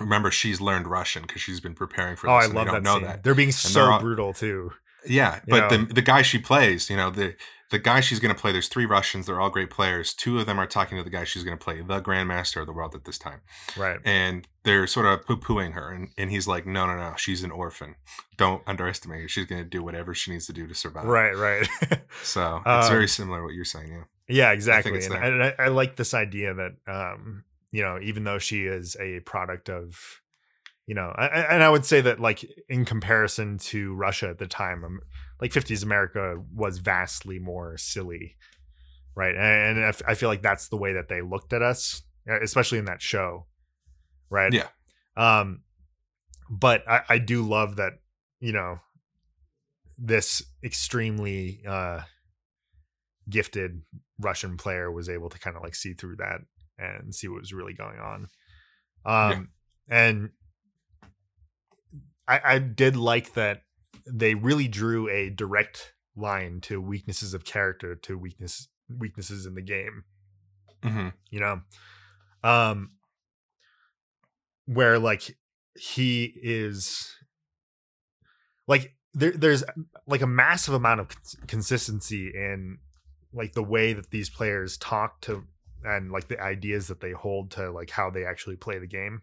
[0.00, 2.50] remember she's learned Russian because she's been preparing for Oh, this.
[2.50, 3.02] I love that don't scene.
[3.02, 3.22] know that.
[3.22, 4.72] They're being they're so all- brutal too.
[5.06, 5.84] Yeah, You but know.
[5.86, 7.34] the the guy she plays, you know, the
[7.70, 8.50] the guy she's going to play.
[8.50, 9.26] There's three Russians.
[9.26, 10.12] They're all great players.
[10.12, 12.66] Two of them are talking to the guy she's going to play, the Grandmaster of
[12.66, 13.42] the world at this time,
[13.76, 14.00] Right.
[14.04, 15.88] and they're sort of poo pooing her.
[15.92, 17.14] And, and he's like, "No, no, no.
[17.16, 17.94] She's an orphan.
[18.36, 19.28] Don't underestimate her.
[19.28, 21.36] She's going to do whatever she needs to do to survive." Right.
[21.36, 21.68] Right.
[22.24, 23.92] So it's Um, very similar to what you're saying.
[23.92, 24.02] Yeah.
[24.28, 24.92] Yeah, exactly.
[24.98, 25.22] it's And, there.
[25.24, 29.20] and I, I like this idea that, um, you know, even though she is a
[29.20, 30.20] product of,
[30.90, 34.48] you know, I, and I would say that like in comparison to Russia at the
[34.48, 34.98] time, um,
[35.40, 38.34] like 50s America was vastly more silly,
[39.14, 39.36] right?
[39.36, 42.86] And, and I feel like that's the way that they looked at us, especially in
[42.86, 43.46] that show,
[44.30, 44.52] right?
[44.52, 44.66] Yeah.
[45.16, 45.60] Um,
[46.50, 47.92] but I, I do love that,
[48.40, 48.80] you know,
[49.96, 52.00] this extremely uh
[53.28, 53.82] gifted
[54.18, 56.40] Russian player was able to kind of like see through that
[56.78, 58.26] and see what was really going on.
[59.04, 59.50] Um
[59.88, 60.30] and
[62.30, 63.62] I I did like that
[64.06, 69.62] they really drew a direct line to weaknesses of character to weakness weaknesses in the
[69.62, 70.04] game.
[70.82, 71.60] Hmm you know?
[72.42, 72.90] Um
[74.66, 75.36] where like
[75.74, 77.16] he is
[78.66, 79.64] like there, there's
[80.06, 82.78] like a massive amount of cons- consistency in
[83.32, 85.44] like the way that these players talk to
[85.84, 89.22] and like the ideas that they hold to like how they actually play the game.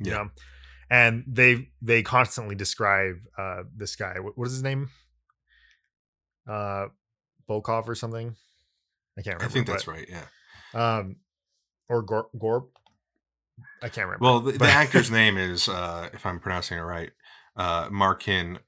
[0.00, 0.16] You Yeah.
[0.16, 0.30] know
[0.90, 4.88] and they they constantly describe uh this guy what, what is his name
[6.48, 6.86] uh
[7.48, 8.36] volkov or something
[9.18, 10.08] i can't remember I think but- that's right.
[10.08, 10.24] Yeah.
[10.98, 11.16] um
[11.88, 12.64] or Gor- Gorb.
[13.80, 14.24] I can't remember.
[14.24, 17.10] Well, the, the actor's name is, uh, if I'm pronouncing it right,
[17.56, 18.58] uh, Markin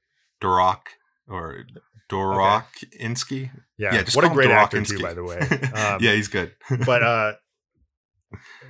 [0.41, 0.79] Dorok
[1.27, 1.65] or
[2.09, 3.51] Dorokinsky.
[3.77, 5.39] yeah, yeah, just what a great actor too, by the way.
[5.75, 6.53] Um, yeah, he's good.
[6.85, 7.33] but uh,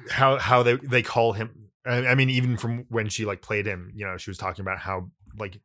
[0.10, 1.69] how how they they call him?
[1.86, 4.62] I, I mean, even from when she like played him, you know, she was talking
[4.62, 5.60] about how like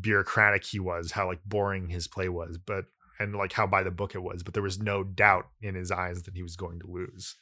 [0.00, 2.86] bureaucratic he was, how like boring his play was, but
[3.18, 5.90] and like how by the book it was, but there was no doubt in his
[5.90, 7.36] eyes that he was going to lose.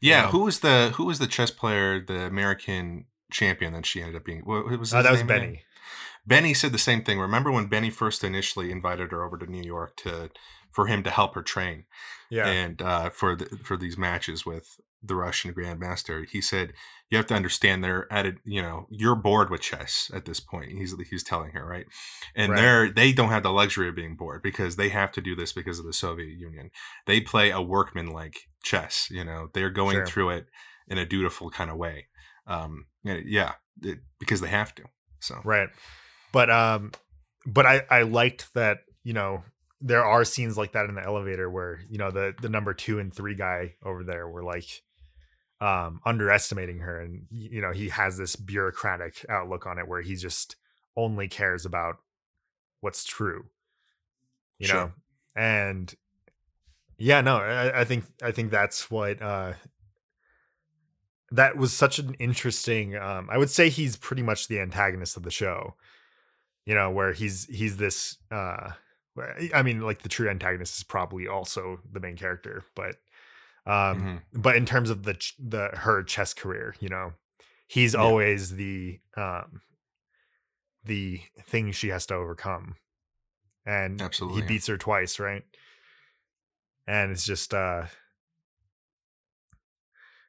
[0.00, 0.28] yeah, know.
[0.28, 4.24] who was the who was the chess player, the American champion that she ended up
[4.24, 4.40] being?
[4.40, 5.26] What, was Uh, that was name?
[5.26, 5.62] Benny.
[6.26, 7.18] Benny said the same thing.
[7.18, 10.30] Remember when Benny first initially invited her over to New York to
[10.70, 11.84] for him to help her train
[12.30, 16.72] Yeah, and uh, for the, for these matches with the Russian Grandmaster, he said
[17.10, 18.36] you have to understand they're at it.
[18.44, 20.72] You know, you're bored with chess at this point.
[20.72, 21.86] He's he's telling her right,
[22.34, 22.60] and Right.
[22.60, 25.52] they're they don't have the luxury of being bored because they have to do this
[25.52, 26.70] because of the Soviet Union.
[27.06, 29.08] They play a workman like chess.
[29.10, 30.06] You know, they're going Sure.
[30.06, 30.46] through it
[30.88, 32.06] in a dutiful kind of way.
[32.46, 34.84] Um, yeah, yeah, it, because they have to.
[35.20, 35.68] So right
[36.32, 36.90] but um
[37.46, 39.42] but i i liked that you know
[39.80, 42.98] there are scenes like that in the elevator where you know the the number two
[42.98, 44.82] and three guy over there were like
[45.60, 50.16] um underestimating her and you know he has this bureaucratic outlook on it where he
[50.16, 50.56] just
[50.96, 51.96] only cares about
[52.80, 53.44] what's true
[54.58, 54.76] you Sure.
[54.86, 54.92] know
[55.36, 55.94] and
[56.98, 59.54] yeah no I, I think i think that's what uh
[61.30, 65.22] that was such an interesting um i would say he's pretty much the antagonist of
[65.22, 65.74] the show
[66.66, 68.70] you know where he's he's this uh
[69.54, 72.96] i mean like the true antagonist is probably also the main character but
[73.66, 74.22] um mhm.
[74.32, 77.12] but in terms of the ch- the her chess career you know
[77.66, 78.00] he's Yeah.
[78.00, 79.60] always the um
[80.84, 82.76] the thing she has to overcome
[83.64, 85.42] and Absolutely, he beats her twice right
[86.86, 87.86] and it's just uh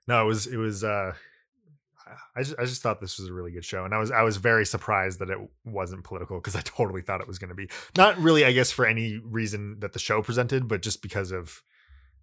[0.08, 1.14] no it was it was uh
[2.36, 4.22] I just, I just thought this was a really good show and I was I
[4.22, 7.56] was very surprised that it wasn't political because I totally thought it was going to
[7.56, 7.68] be
[7.98, 11.62] not really I guess for any reason that the show presented but just because of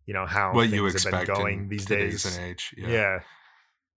[0.06, 2.74] you know how what you things have been expect going in these days and age.
[2.76, 3.20] yeah,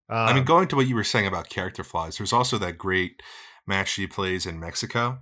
[0.09, 2.77] I mean, Um, going to what you were saying about character flaws, there's also that
[2.77, 3.21] great
[3.67, 5.19] match she plays in Mexico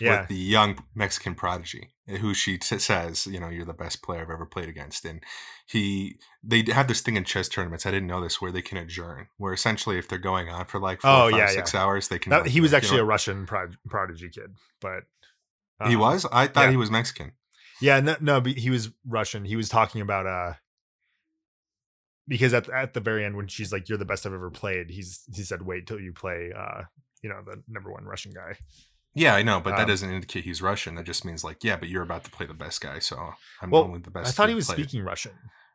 [0.00, 3.72] yeah with the young Mexican prodigy, eh, who she t- says, you know, you're the
[3.72, 5.04] best player I've ever played against.
[5.04, 5.22] And
[5.68, 7.86] he, they have this thing in chess tournaments.
[7.86, 10.80] I didn't know this, where they can adjourn, where essentially if they're going on for
[10.80, 12.30] like four, Oh, five, yeah, six hours, they can.
[12.30, 15.04] That- he was you actually know- a Russian prod- prodigy kid but
[15.86, 16.26] he um, was.
[16.32, 16.70] I thought yeah.
[16.72, 17.32] he was Mexican.
[17.80, 19.44] Yeah, no, no, he was Russian.
[19.44, 20.54] He was talking about uh
[22.26, 24.90] because at at the very end when she's like, "You're the best I've ever played,"
[24.90, 26.82] he's he said, "Wait till you play, uh,
[27.22, 28.56] you know, the number one Russian guy."
[29.14, 30.96] Yeah, I know, but that Um, doesn't indicate he's Russian.
[30.96, 33.70] That just means like, yeah, but you're about to play the best guy, so I'm
[33.70, 34.28] Well, only the best.
[34.28, 35.32] I thought he was speaking Russian.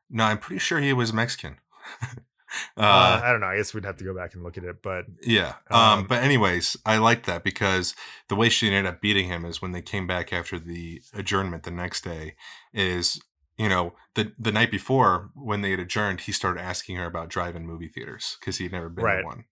[0.09, 1.57] No, I'm pretty sure he was Mexican.
[2.77, 3.47] Uh, uh, I don't know.
[3.47, 5.55] I guess we'd have to go back and look at it, but Yeah.
[5.69, 7.95] Um, Um, but anyways, I like that because
[8.27, 11.63] the way she ended up beating him is when they came back after the adjournment
[11.63, 12.35] the next day
[12.73, 13.21] is
[13.57, 17.27] you know, the the night before when they had adjourned, he started asking her about
[17.27, 19.19] drive-in movie theaters because he'd never been Right.
[19.19, 19.43] to one,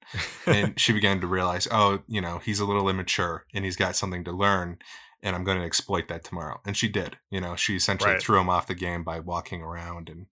[0.45, 3.97] and she began to realize, oh, you know, he's a little immature and he's got
[3.97, 4.77] something to learn,
[5.21, 6.62] and I'm going to exploit that tomorrow.
[6.65, 7.17] And she did.
[7.29, 8.21] You know, she essentially Right.
[8.21, 10.27] threw him off the game by walking around and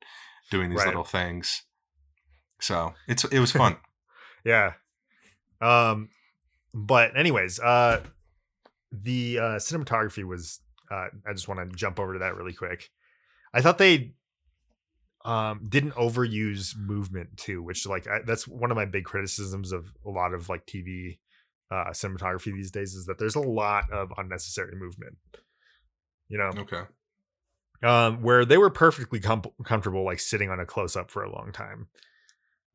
[0.50, 0.88] doing these Right.
[0.88, 1.64] little things.
[2.60, 3.78] So it's it was fun.
[4.46, 4.74] yeah.
[5.62, 6.10] Um,
[6.74, 8.02] but anyways, uh,
[8.92, 10.60] the uh, cinematography was.
[10.92, 12.92] Uh, I just want to jump over to that really quick.
[13.54, 14.14] I thought they
[15.24, 19.92] um didn't overuse movement too, which like I, that's one of my big criticisms of
[20.06, 21.18] a lot of like TV
[21.72, 25.18] uh cinematography these days is that there's a lot of unnecessary movement.
[26.28, 26.82] You know, okay.
[27.84, 31.32] um, where they were perfectly com- comfortable like sitting on a close up for a
[31.32, 31.88] long time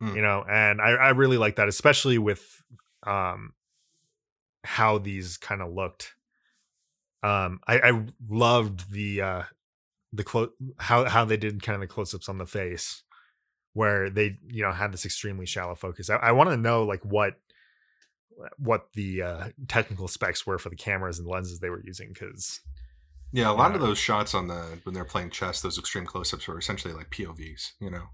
[0.00, 0.16] Hmm.
[0.16, 2.62] you know and i, I really like that especially with
[3.06, 3.52] um
[4.64, 6.14] how these kind of looked
[7.22, 9.42] um i i loved the uh
[10.12, 13.02] the close how how they did kind of the close-ups on the face
[13.74, 17.04] where they you know had this extremely shallow focus i, I want to know like
[17.04, 17.34] what
[18.56, 22.60] what the uh technical specs were for the cameras and lenses they were using because
[23.32, 26.48] Yeah, a lot of those shots on the when they're playing chess, those extreme close-ups
[26.48, 27.72] were essentially like POVs.
[27.80, 28.04] You know.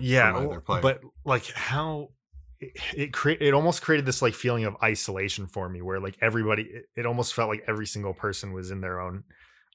[0.00, 2.10] yeah well, but like how
[2.58, 6.16] it, it create it almost created this like feeling of isolation for me where like
[6.20, 9.22] everybody it, it almost felt like every single person was in their own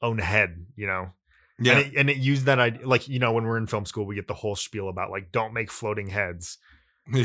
[0.01, 1.11] own head you know
[1.59, 1.77] Yeah.
[1.77, 4.05] and it, and it used that idea like you know when we're in film school
[4.05, 6.57] we get the whole spiel about like don't make floating heads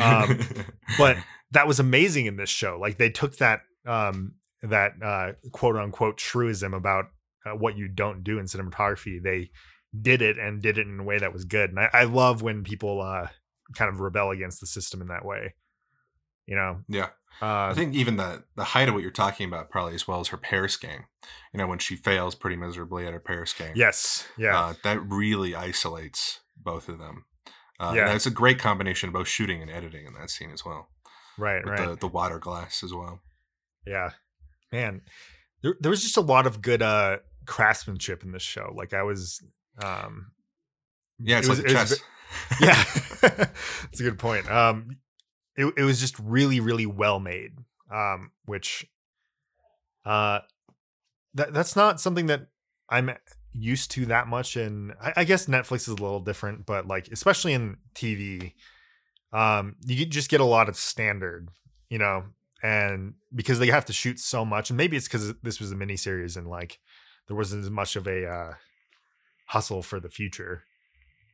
[0.00, 0.38] um,
[0.98, 1.16] but
[1.52, 6.16] that was amazing in this show like they took that um that uh quote unquote
[6.16, 7.06] truism about
[7.46, 9.50] uh, what you don't do in cinematography they
[10.00, 12.42] did it and did it in a way that was good and i, I love
[12.42, 13.28] when people uh
[13.76, 15.54] kind of rebel against the system in that way
[16.46, 17.08] you know yeah.
[17.40, 20.20] uh I think even the the height of what you're talking about probably as well
[20.20, 21.04] as her Paris game.
[21.52, 23.72] You know, when she fails pretty miserably at her Paris game.
[23.74, 27.24] yes yeah Uh, that really isolates both of them.
[27.80, 28.04] Uh, Yeah.
[28.04, 28.12] yeah.
[28.12, 30.88] That's a great combination of both shooting and editing in that scene as well.
[31.38, 33.20] right With right the, the water glass as well.
[33.86, 34.10] Yeah.
[34.70, 35.00] Man,
[35.62, 38.72] there, there was just a lot of good uh craftsmanship in this show.
[38.76, 39.42] Like I was
[39.82, 40.32] um
[41.18, 42.00] Yeah, it's it was- like it was chess.
[42.60, 42.84] yeah.
[43.82, 44.50] That's a good point.
[44.50, 44.98] Um
[45.56, 47.52] it, it was just really, really well made.
[47.92, 48.86] Um, which
[50.04, 50.40] uh
[51.34, 52.48] that that's not something that
[52.88, 53.10] I'm
[53.52, 57.08] used to that much and I, I guess Netflix is a little different, but like
[57.08, 58.52] especially in TV,
[59.32, 61.48] um, you just get a lot of standard,
[61.88, 62.24] you know,
[62.62, 65.74] and because they have to shoot so much, and maybe it's because this was a
[65.76, 66.78] miniseries and like
[67.26, 68.54] there wasn't as much of a uh,
[69.46, 70.64] hustle for the future,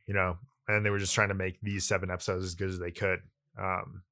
[0.07, 2.79] you know, and they were just trying to make these seven episodes as good as
[2.79, 3.19] they could.
[3.59, 4.03] Um,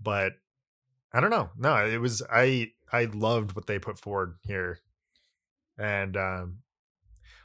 [0.00, 0.32] but
[1.12, 1.50] I don't know.
[1.56, 4.80] No, it was I I loved what they put forward here,
[5.78, 6.58] and um,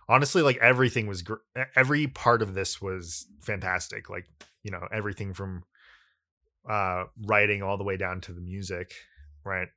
[0.07, 1.35] honestly, like everything was gr-
[1.75, 4.09] every part of this was fantastic.
[4.09, 4.25] Like
[4.63, 5.63] you know everything from
[6.69, 8.93] uh writing all the way down to the music,
[9.43, 9.69] right?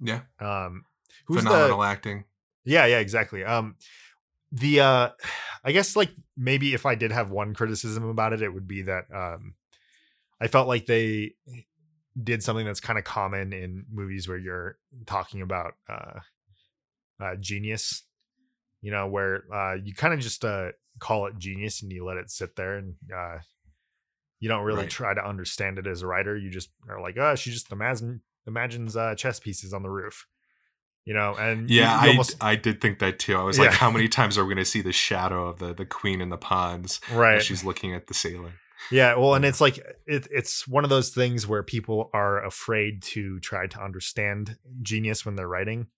[0.00, 0.20] Yeah.
[0.40, 0.84] Um,
[1.26, 2.24] who's Phenomenal the acting.
[2.64, 3.44] Yeah yeah exactly.
[3.44, 3.76] Um,
[4.52, 5.08] the uh,
[5.64, 8.82] I guess like maybe if I did have one criticism about it, it would be
[8.82, 9.54] that um,
[10.40, 11.34] I felt like they
[12.20, 16.20] did something that's kind of common in movies where you're talking about uh,
[17.22, 18.02] uh genius
[18.82, 22.16] you know where uh you kind of just uh call it genius and you let
[22.16, 23.38] it sit there and uh
[24.40, 24.90] you don't really Right.
[24.90, 28.22] try to understand it as a writer you just are like oh she just imagine
[28.46, 30.26] imagines uh chess pieces on the roof
[31.04, 33.36] you know and Yeah, you I, almost I did think that too.
[33.36, 35.72] I was like, how many times are we going to see the shadow of the,
[35.74, 38.52] the queen in the ponds right she's looking at the ceiling?
[38.90, 43.02] Yeah, well, and it's like it, it's one of those things where people are afraid
[43.02, 45.88] to try to understand genius when they're writing.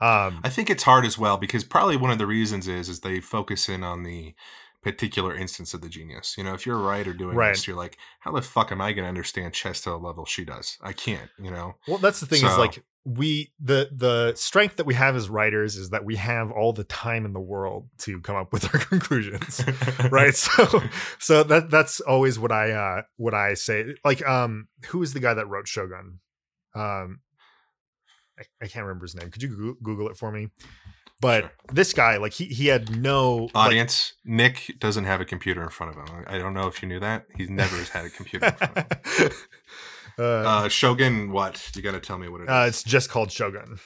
[0.00, 3.00] Um, I think it's hard as well because probably one of the reasons is is
[3.00, 4.34] they focus in on the
[4.82, 6.36] particular instance of the genius.
[6.38, 7.54] You know, if you're a writer doing Right.
[7.54, 10.24] this, you're like, how the fuck am I going to understand chess to the level
[10.26, 10.78] she does?
[10.80, 11.30] I can't.
[11.42, 11.76] You know.
[11.88, 15.76] well, that's the thing is like we the the strength that we have as writers
[15.76, 18.80] is that we have all the time in the world to come up with our
[18.80, 19.64] conclusions.
[20.10, 20.82] right so
[21.20, 25.20] so that that's always what i uh what i say like um who is the
[25.20, 26.18] guy that wrote shogun
[26.74, 27.20] um
[28.38, 30.48] i, I can't remember his name could you google it for me
[31.20, 31.52] but Sure.
[31.72, 35.70] this guy like he he had no like, Audience, Nick doesn't have a computer in
[35.70, 36.24] front of him.
[36.26, 37.24] I don't know if you knew that.
[37.36, 39.30] He's never has had a computer in front of him.
[40.18, 41.70] uh, Uh, Shogun, what?
[41.74, 42.50] You got to tell me what it is.
[42.50, 43.78] uh, it's just called shogun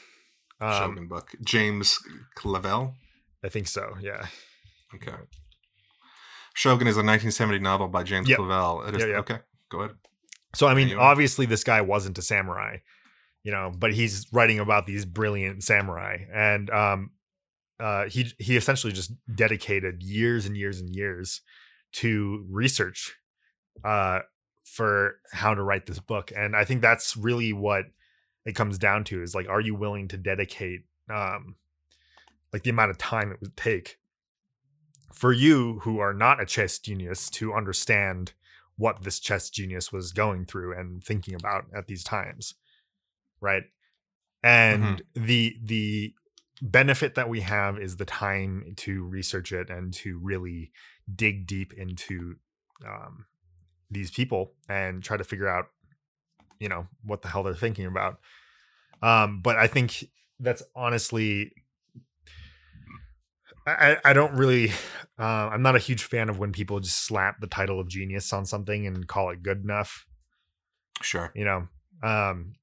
[0.61, 1.31] um Shogun book.
[1.45, 1.99] James
[2.37, 2.95] Clavell.
[3.45, 4.27] i think so yeah
[4.95, 5.13] Okay.
[6.55, 8.39] Shogun is a 1970 novel by James Yep.
[8.39, 8.89] Clavell.
[8.89, 9.19] It is, Yeah, yeah.
[9.19, 9.39] Okay,
[9.71, 9.97] go ahead.
[10.55, 11.03] So I mean, Anyway.
[11.03, 12.79] obviously this guy wasn't a samurai,
[13.45, 17.11] you know, but he's writing about these brilliant samurai, and um,
[17.79, 21.41] uh, he he essentially just dedicated years and years and years
[21.93, 23.15] to research
[23.85, 24.21] uh,
[24.71, 27.87] for how to write this book, and I think that's really what
[28.45, 31.57] it comes down to is like, are you willing to dedicate um,
[32.53, 33.99] like the amount of time it would take
[35.13, 38.33] for you who are not a chess genius to understand
[38.77, 42.55] what this chess genius was going through and thinking about at these times
[43.41, 43.65] right
[44.43, 45.25] and mm-hmm.
[45.25, 46.15] the the
[46.63, 50.71] benefit that we have is the time to research it and to really
[51.15, 52.37] dig deep into
[52.87, 53.27] um,
[53.91, 55.67] these people and try to figure out
[56.59, 58.19] you know what the hell they're thinking about.
[59.03, 60.05] Um, but i think
[60.41, 61.53] that's honestly
[63.67, 64.71] I, I don't really
[65.19, 68.33] uh, i'm not a huge fan of when people just slap the title of genius
[68.33, 70.07] on something and call it good enough.
[71.03, 71.33] Sure.
[71.35, 71.69] You know
[72.03, 72.55] um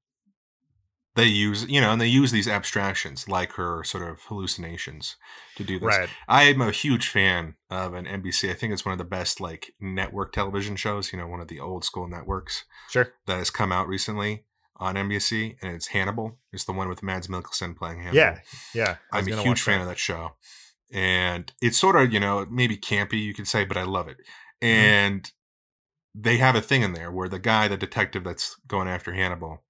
[1.18, 5.16] they use you know and they use these abstractions like her sort of hallucinations
[5.56, 8.84] to do this right i am a huge fan of an nbc i think it's
[8.84, 12.08] one of the best like network television shows you know one of the old school
[12.08, 14.44] networks sure that has come out recently
[14.80, 16.38] on NBC, and it's Hannibal.
[16.52, 18.16] It's the one with Mads Mikkelsen playing Hannibal.
[18.16, 18.38] Yeah,
[18.74, 18.96] yeah.
[19.12, 19.82] I'm a huge fan that.
[19.82, 20.34] of that show,
[20.92, 24.18] and it's sort of you know maybe campy you could say, but I love it.
[24.62, 24.66] Mm-hmm.
[24.66, 26.22] And mm-hmm.
[26.22, 29.64] they have a thing in there where the guy, the detective that's going after Hannibal,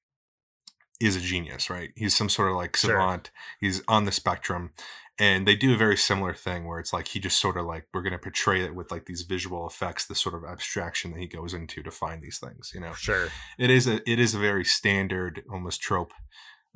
[1.00, 1.90] is a genius, right?
[1.96, 3.26] He's some sort of like savant.
[3.26, 3.58] Sure.
[3.60, 4.72] He's on the spectrum.
[5.20, 7.88] And they do a very similar thing where it's like he just sort of like
[7.92, 11.20] we're going to portray it with like these visual effects, the sort of abstraction that
[11.20, 12.70] he goes into to find these things.
[12.72, 13.28] You know, sure.
[13.58, 16.12] It is a it is a very standard, almost trope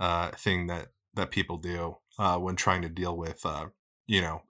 [0.01, 3.67] uh, thing that that people do uh, when trying to deal with uh,
[4.09, 4.43] you know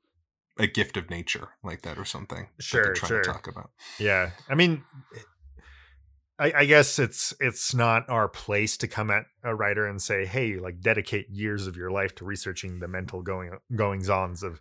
[0.58, 2.48] a gift of nature like that or something.
[2.60, 3.22] Sure, trying sure.
[3.22, 3.72] talk about.
[3.98, 4.84] Yeah, I mean,
[6.42, 10.26] I, I, guess it's it's not our place to come at a writer and say,
[10.26, 14.60] "Hey, like dedicate years of your life to researching the mental going goings ons of,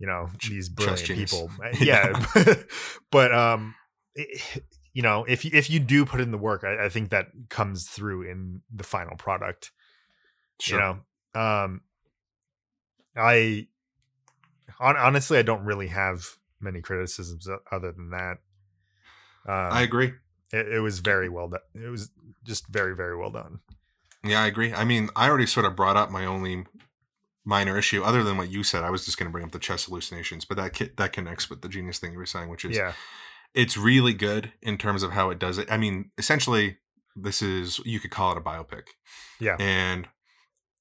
[0.00, 1.48] you know, these brilliant people."
[1.80, 2.26] yeah,
[3.12, 3.76] but um,
[4.16, 4.42] it,
[4.92, 7.86] you know, if if you do put in the work, I, I, think that comes
[7.86, 9.70] through in the final product.
[10.60, 10.80] Sure.
[10.80, 11.80] You know, um,
[13.16, 13.68] I
[14.80, 16.24] on, honestly, I don't really have
[16.60, 18.38] many criticisms other than that.
[19.46, 20.12] Um, I agree.
[20.52, 21.60] It, it was very well done.
[21.74, 22.10] It was
[22.44, 23.60] just very, very well done.
[24.24, 24.72] Yeah, I agree.
[24.72, 26.66] I mean, I already sort of brought up my only
[27.44, 28.84] minor issue, other than what you said.
[28.84, 31.62] I was just going to bring up the chess hallucinations, but that that connects with
[31.62, 32.92] the genius thing you were saying, which is yeah,
[33.54, 35.70] it's really good in terms of how it does it.
[35.70, 36.78] I mean, essentially,
[37.16, 38.88] this is you could call it a biopic.
[39.38, 40.06] Yeah, and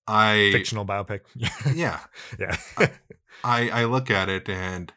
[0.08, 1.22] I fictional biopic.
[1.76, 2.00] yeah,
[2.38, 2.58] yeah.
[3.44, 4.92] I I look at it and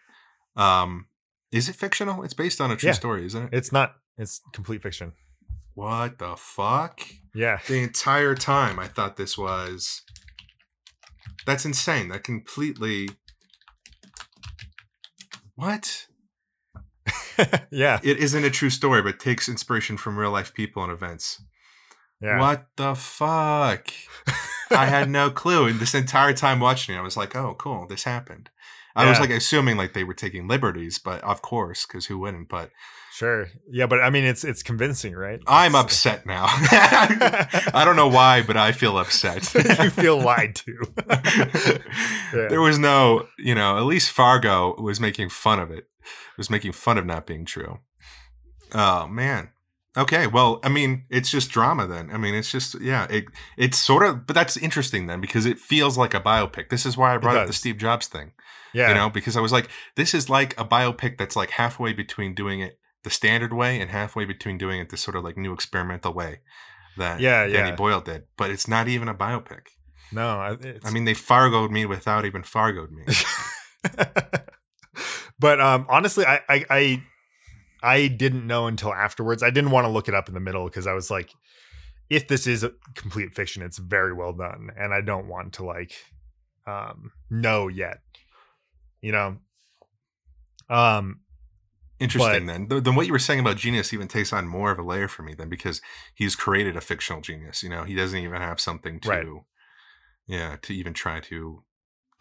[0.57, 1.07] um,
[1.51, 2.23] is it fictional?
[2.23, 2.95] It's based on a true yeah.
[2.95, 3.51] story, isn't it?
[3.53, 3.97] It's not.
[4.23, 5.13] It's complete fiction.
[5.75, 7.01] What the fuck?
[7.35, 7.59] Yeah.
[7.67, 10.03] The entire time I thought this was.
[11.45, 12.09] That's insane.
[12.09, 13.09] That completely.
[15.57, 16.07] What?
[17.71, 17.99] yeah.
[18.05, 21.43] It isn't a true story, but takes inspiration from real life people and events.
[22.21, 22.39] Yeah.
[22.39, 23.89] What the fuck?
[24.71, 25.67] I had no clue.
[25.67, 28.51] And this entire time watching it, I was like, oh, cool, this happened.
[28.95, 29.11] I yeah.
[29.11, 32.49] was like assuming like they were taking liberties, but of course, because who wouldn't?
[32.49, 32.71] But
[33.13, 33.49] Sure.
[33.71, 35.39] Yeah, but I mean, it's it's convincing, right?
[35.47, 36.47] I'm upset now.
[36.49, 39.53] I don't know why, but I feel upset.
[39.55, 40.75] you feel lied to.
[42.35, 42.49] yeah.
[42.49, 45.89] There was no, you know, at least Fargo was making fun of it.
[46.39, 47.81] Was making fun of not being true.
[48.73, 49.51] Oh man.
[49.97, 52.11] Okay, well, I mean, it's just drama then.
[52.11, 53.27] I mean, it's just yeah, it
[53.59, 56.71] it's sort of but that's interesting then because it feels like a biopic.
[56.71, 58.33] This is why I brought up the Steve Jobs thing.
[58.73, 58.89] Yeah.
[58.89, 62.35] You know, because I was like, this is like a biopic that's like halfway between
[62.35, 65.53] doing it the standard way and halfway between doing it this sort of like new
[65.53, 66.41] experimental way
[66.97, 67.75] that yeah, Danny yeah.
[67.75, 68.25] Boyle did.
[68.39, 69.67] But it's not even a biopic.
[70.11, 73.05] No, I mean they Fargoed me without even Fargoed me.
[75.39, 77.03] but um, honestly, I, I I
[77.83, 79.43] I didn't know until afterwards.
[79.43, 81.33] I didn't want to look it up in the middle because I was like,
[82.09, 85.65] if this is a complete fiction, it's very well done, and I don't want to
[85.65, 85.93] like
[86.67, 87.99] um know yet.
[89.01, 89.37] You know,
[90.69, 91.21] um
[92.03, 92.47] Interesting.
[92.47, 94.83] But, then, then what you were saying about genius even takes on more of a
[94.83, 95.81] layer for me then, because
[96.15, 97.63] he's created a fictional genius.
[97.63, 99.27] You know, he doesn't even have something to, right.
[100.27, 101.63] yeah, to even try to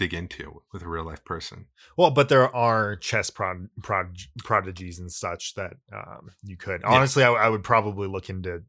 [0.02, 1.68] dig into with a real life person.
[1.96, 6.84] Well, but there are chess prod, prod prodigies and such that um, you could.
[6.84, 7.30] Honestly, yeah.
[7.30, 8.64] I, I, would probably look into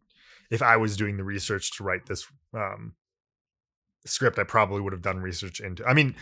[0.51, 2.97] if I was doing the research to write this um,
[4.05, 4.39] script.
[4.39, 5.87] I probably would have done research into.
[5.87, 6.15] I mean,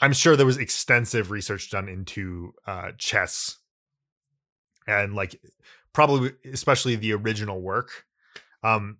[0.00, 3.58] I'm sure there was extensive research done into uh, chess
[4.86, 5.40] and like
[5.92, 8.04] probably especially the original work.
[8.62, 8.98] Um,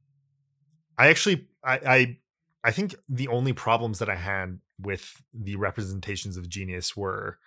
[0.99, 2.17] I actually I, I
[2.65, 7.39] I think the only problems that I had with the representations of genius were,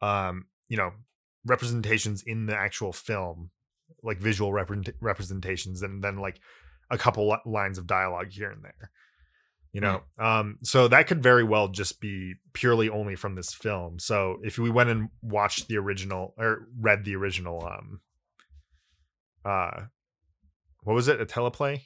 [0.00, 0.92] um, you know,
[1.44, 3.50] representations in the actual film,
[4.02, 6.40] like visual repre- representations, and then like
[6.90, 8.90] a couple lines of dialogue here and there.
[9.72, 10.24] You know, mm.
[10.24, 13.98] um, so that could very well just be purely only from this film.
[13.98, 18.00] So if we went and watched the original or read the original, um,
[19.46, 19.84] uh,
[20.82, 21.22] what was it?
[21.22, 21.84] A teleplay?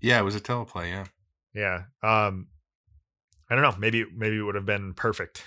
[0.00, 0.88] Yeah, it was a teleplay.
[0.88, 1.04] Yeah.
[1.54, 1.82] Yeah.
[2.02, 2.46] Um,
[3.50, 3.74] I don't know.
[3.78, 5.44] Maybe maybe it would have been perfect.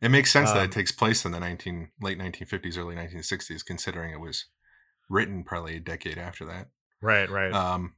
[0.00, 2.78] It makes sense um, that it um takes place in the nineteen late nineteen fifties,
[2.78, 4.46] early nineteen sixties, considering it was
[5.08, 6.68] written probably a decade after that.
[7.00, 7.30] Right.
[7.30, 7.52] Right.
[7.52, 7.94] Um,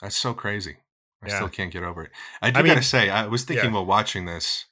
[0.00, 0.76] that's so crazy.
[1.22, 1.36] I yeah.
[1.36, 2.10] still can't get over it.
[2.42, 3.74] I do I gotta say, I was thinking yeah.
[3.74, 4.66] while watching this,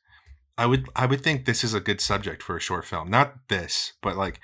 [0.59, 3.11] I would I would think this is a good subject for a short film.
[3.11, 4.41] Not this, but like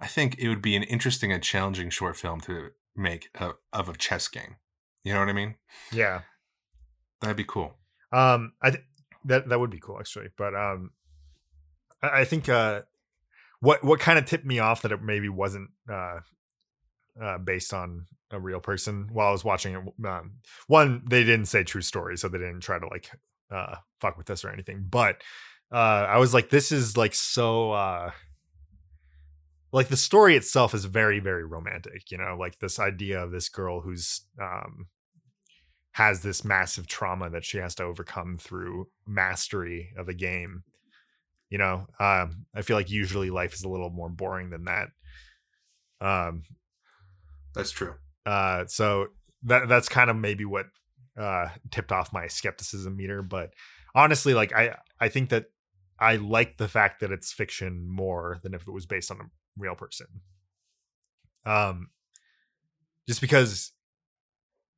[0.00, 3.88] I think it would be an interesting and challenging short film to make a, of
[3.88, 4.56] a chess game.
[5.04, 5.54] You know what I mean?
[5.92, 6.22] Yeah.
[7.24, 7.72] That'd be cool.
[8.12, 8.84] Um, I th-
[9.24, 10.90] that that would be cool actually, but um,
[12.02, 12.82] I, I think uh,
[13.60, 16.20] what what kind of tipped me off that it maybe wasn't uh,
[17.20, 20.06] uh, based on a real person while I was watching it.
[20.06, 20.32] Um,
[20.66, 23.10] one, they didn't say true story, so they didn't try to like
[23.50, 24.86] uh, fuck with this or anything.
[24.88, 25.22] But
[25.72, 27.72] uh, I was like, this is like so.
[27.72, 28.10] Uh,
[29.72, 33.48] like the story itself is very very romantic you know like this idea of this
[33.48, 34.86] girl who's um
[35.94, 40.62] has this massive trauma that she has to overcome through mastery of a game
[41.50, 41.86] you know?
[42.00, 44.88] Um i feel like usually life is a little more boring than that.
[46.00, 46.42] Um
[47.54, 47.94] that's true.
[48.26, 49.08] uh so
[49.44, 50.66] that that's kind of maybe what
[51.18, 53.50] uh tipped off my skepticism meter but
[53.94, 55.44] honestly like i i think that
[56.00, 59.30] i like the fact that it's fiction more than if it was based on a
[59.56, 60.06] real person.
[61.46, 61.90] Um,
[63.06, 63.72] just because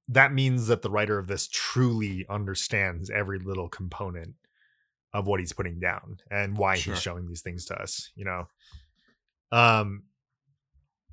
[0.09, 4.35] that means that the writer of this truly understands every little component
[5.13, 6.95] of what he's putting down and why sure.
[6.95, 8.47] he's showing these things to us, you know.
[9.51, 10.05] Um,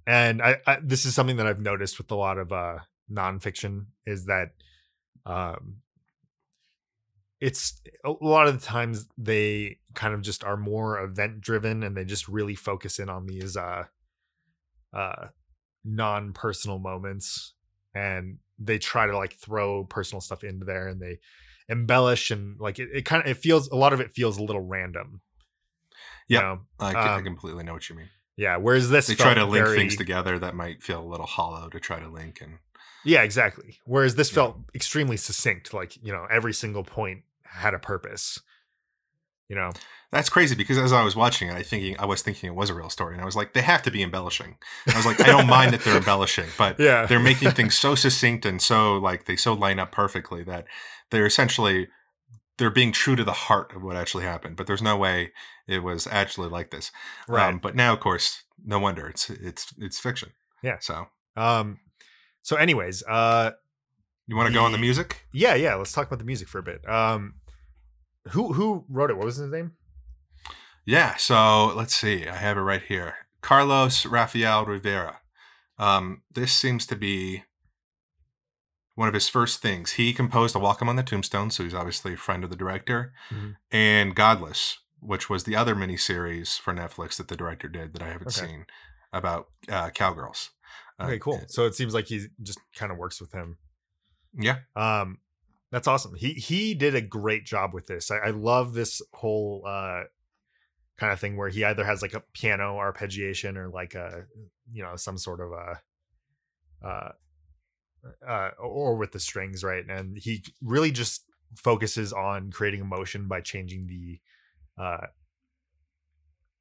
[0.05, 2.79] and I, I, this is something that I've noticed with a lot of uh
[3.11, 4.49] nonfiction is that
[5.25, 5.77] um
[7.39, 11.95] it's a lot of the times they kind of just are more event driven and
[11.95, 13.83] they just really focus in on these uh
[14.93, 15.27] uh
[15.85, 17.53] non-personal moments
[17.93, 21.19] and they try to like throw personal stuff into there and they
[21.69, 24.43] embellish and like it, it kind of it feels a lot of it feels a
[24.43, 25.21] little random
[26.27, 26.61] yeah you know?
[26.79, 29.65] I, um, I completely know what you mean yeah whereas this they try to link
[29.65, 32.57] very, things together that might feel a little hollow to try to link and
[33.05, 34.35] yeah exactly whereas this yeah.
[34.35, 37.23] felt extremely succinct like you know every single point
[37.53, 38.39] had a purpose.
[39.49, 39.71] You know,
[40.11, 42.69] that's crazy because as I was watching it, I thinking I was thinking it was
[42.69, 44.57] a real story, and I was like, they have to be embellishing.
[44.87, 47.05] I was like, I don't mind that they're embellishing, but yeah.
[47.05, 50.65] they're making things so succinct and so like they so line up perfectly that
[51.11, 51.87] they're essentially
[52.57, 54.55] they're being true to the heart of what actually happened.
[54.55, 55.31] But there's no way
[55.67, 56.91] it was actually like this.
[57.27, 57.49] Right.
[57.49, 60.29] Um, but now, of course, no wonder it's it's it's fiction.
[60.61, 60.77] Yeah.
[60.79, 61.79] So um,
[62.41, 63.51] so anyways, uh,
[64.27, 65.25] you want to go on the music?
[65.33, 65.75] Yeah, yeah.
[65.75, 66.87] Let's talk about the music for a bit.
[66.87, 67.35] Um,
[68.29, 69.17] who who wrote it?
[69.17, 69.73] What was his name?
[70.85, 72.27] Yeah, so let's see.
[72.27, 73.15] I have it right here.
[73.41, 75.19] Carlos Rafael Rivera.
[75.77, 77.43] Um, this seems to be
[78.95, 79.93] one of his first things.
[79.93, 83.13] He composed A Walk Among the Tombstones, so he's obviously a friend of the director,
[83.29, 83.51] mm-hmm.
[83.71, 88.07] and Godless, which was the other miniseries for Netflix that the director did that I
[88.07, 88.47] haven't okay.
[88.47, 88.65] seen
[89.11, 90.51] about uh, cowgirls.
[90.99, 91.41] Uh, okay, cool.
[91.47, 93.57] So it seems like he just kind of works with him.
[94.37, 94.57] Yeah.
[94.75, 95.19] Um,
[95.73, 96.13] that's awesome.
[96.13, 98.11] He he did a great job with this.
[98.11, 100.03] I, I love this whole uh
[100.99, 104.25] kind of thing where he either has like a piano arpeggiation or like a
[104.71, 107.11] you know some sort of a uh
[108.29, 111.23] uh or with the strings right and he really just
[111.57, 114.19] focuses on creating emotion by changing the
[114.79, 115.07] uh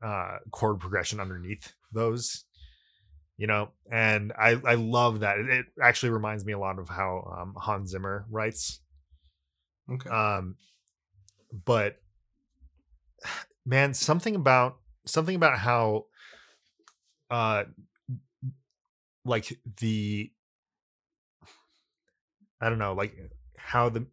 [0.03, 2.47] uh chord progression underneath those
[3.37, 7.37] you know and i i love that it, actually reminds me a lot of how
[7.39, 8.81] um, hans zimmer writes
[9.93, 10.09] Okay.
[10.09, 10.57] Um,
[11.65, 12.01] but
[13.67, 16.07] man, something about something about how,
[17.31, 17.65] uh,
[19.25, 20.31] like the,
[22.61, 23.17] I don't know, like
[23.57, 24.07] how the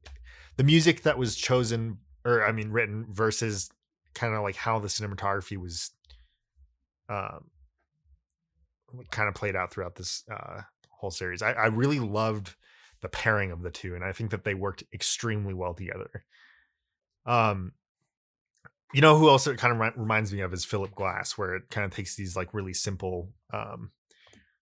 [0.58, 3.70] the music that was chosen or I mean written versus
[4.14, 5.92] kind of like how the cinematography was,
[7.08, 7.46] um,
[9.12, 11.42] kind of played out throughout this uh whole series.
[11.42, 12.56] I, I really loved
[13.02, 16.26] the pairing of the two, and I think that they worked extremely well together.
[17.26, 17.74] Um,
[18.94, 21.56] you know who also it kind of re- reminds me of is Philip Glass, where
[21.56, 23.92] it kind of takes these like really simple um,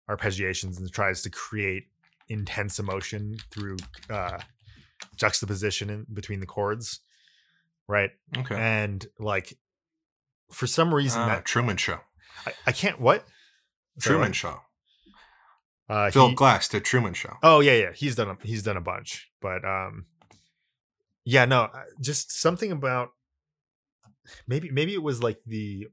[0.09, 1.86] arpeggiations and tries to create
[2.30, 3.78] intense emotion through
[4.09, 4.39] uh,
[5.15, 6.99] juxtaposition in between the chords,
[7.88, 8.11] right?
[8.38, 8.55] Okay.
[8.55, 9.57] And like
[10.51, 11.99] for some reason Ah, that Truman Show.
[12.45, 13.25] I, I can't what
[13.99, 14.36] Sorry, Truman what?
[14.36, 14.61] Show.
[15.89, 17.38] Uh, Phil he- Glass The Truman Show.
[17.41, 17.91] Oh yeah, yeah.
[17.93, 20.05] He's done a, he's done a bunch, but um,
[21.23, 21.69] yeah, no,
[22.01, 23.09] just something about
[24.47, 25.88] maybe maybe it was like the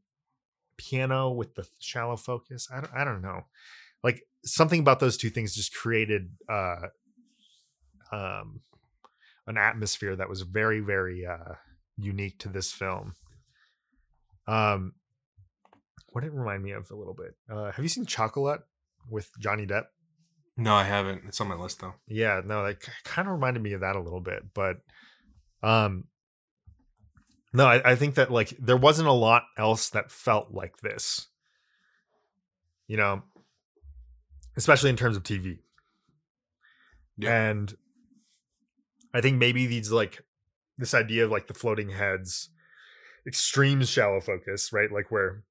[0.76, 2.68] piano with the shallow focus.
[2.72, 3.42] I don't I don't know,
[4.02, 6.88] like something about those two things just created uh,
[8.10, 8.60] um,
[9.46, 11.54] an atmosphere that was very very uh
[11.96, 13.14] unique to this film.
[14.48, 14.94] Um,
[16.08, 17.34] what did it remind me of a little bit?
[17.48, 18.60] Uh, have you seen Chocolat
[19.10, 19.84] with Johnny Depp?
[20.56, 21.22] No, I haven't.
[21.26, 21.94] It's on my list though.
[22.06, 24.76] yeah no that kind of reminded me of that a little bit but
[25.62, 26.04] um
[27.52, 31.26] no I, I think that like there wasn't a lot else that felt like this
[32.86, 33.22] you know
[34.56, 35.58] especially in terms of tv
[37.16, 37.48] Yeah.
[37.50, 37.74] and
[39.12, 40.22] i think maybe these like
[40.78, 42.50] this idea of like the floating heads
[43.26, 45.42] extreme shallow focus right like where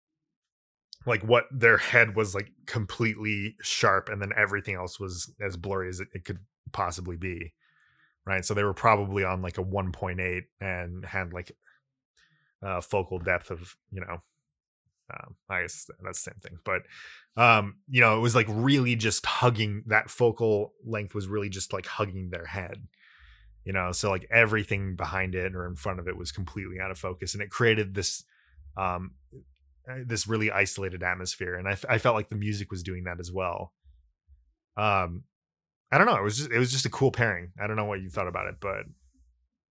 [1.05, 5.89] like what their head was like completely sharp and then everything else was as blurry
[5.89, 6.39] as it, it could
[6.71, 7.53] possibly be
[8.25, 8.45] right?
[8.45, 11.51] So they were probably on like a 1.8 and had like
[12.65, 14.19] uh focal depth of you know
[15.13, 16.83] um, i guess that's the same thing but
[17.35, 21.73] um you know it was like really just hugging that focal length was really just
[21.73, 22.87] like hugging their head
[23.65, 23.91] you know?
[23.91, 27.33] So like everything behind it or in front of it was completely out of focus
[27.33, 28.23] and it created this
[28.75, 29.11] um
[30.05, 33.19] this really isolated atmosphere and I, f- I felt like the music was doing that
[33.19, 33.73] as well
[34.77, 35.23] um
[35.91, 37.85] i don't know it was just it was just a cool pairing i don't know
[37.85, 38.85] what you thought about it but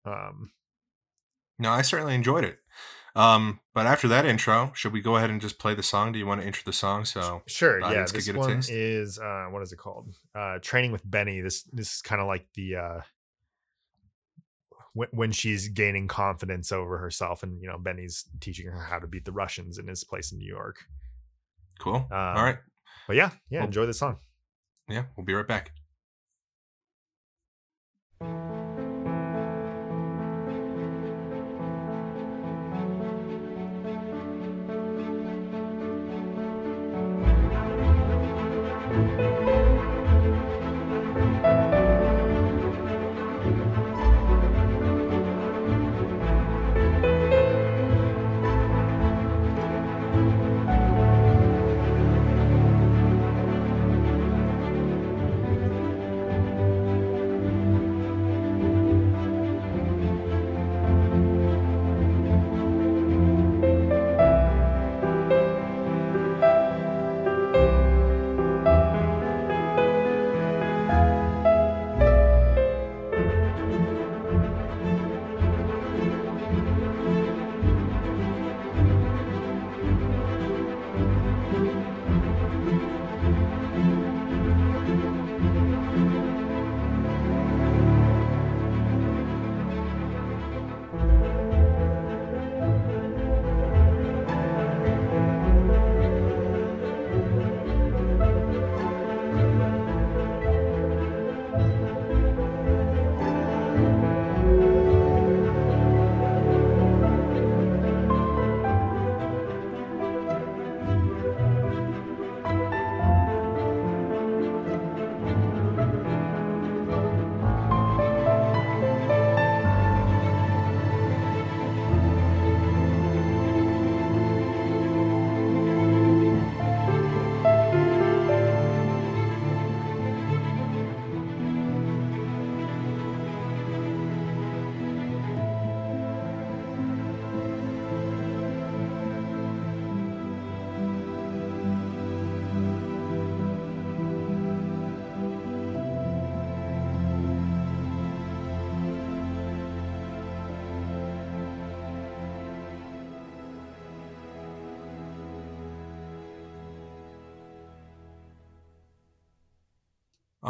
[0.06, 0.52] um
[1.60, 2.58] No, I certainly enjoyed it.
[3.16, 6.12] Um, but after that intro, should we go ahead and just play the song?
[6.14, 7.06] Do you want to intro the song?
[7.06, 8.70] So sure yeah this get a one taste?
[8.72, 12.28] is uh what is it called uh training with benny this this is kind of
[12.28, 13.02] like the uh
[14.94, 19.08] when, when she's gaining confidence over herself and you know benny's teaching her how to
[19.08, 20.86] beat the russians in his place in new york
[21.80, 21.96] cool.
[21.96, 22.58] Um, All right.
[23.08, 24.18] but yeah yeah Well- enjoy the song
[24.90, 25.72] Yeah, we'll be right back.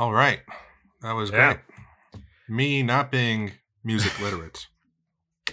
[0.01, 0.39] All right.
[1.03, 1.53] That was Yeah.
[1.53, 1.59] great.
[2.49, 3.51] Me not being
[3.83, 4.65] music literate,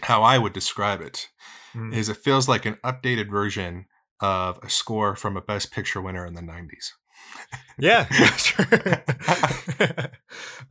[0.05, 1.29] how I would describe it
[1.77, 1.93] Mm.
[1.93, 3.85] is it feels like an updated version
[4.21, 6.95] of a score from a best picture winner in the 90s.
[7.79, 8.67] Yeah, sure.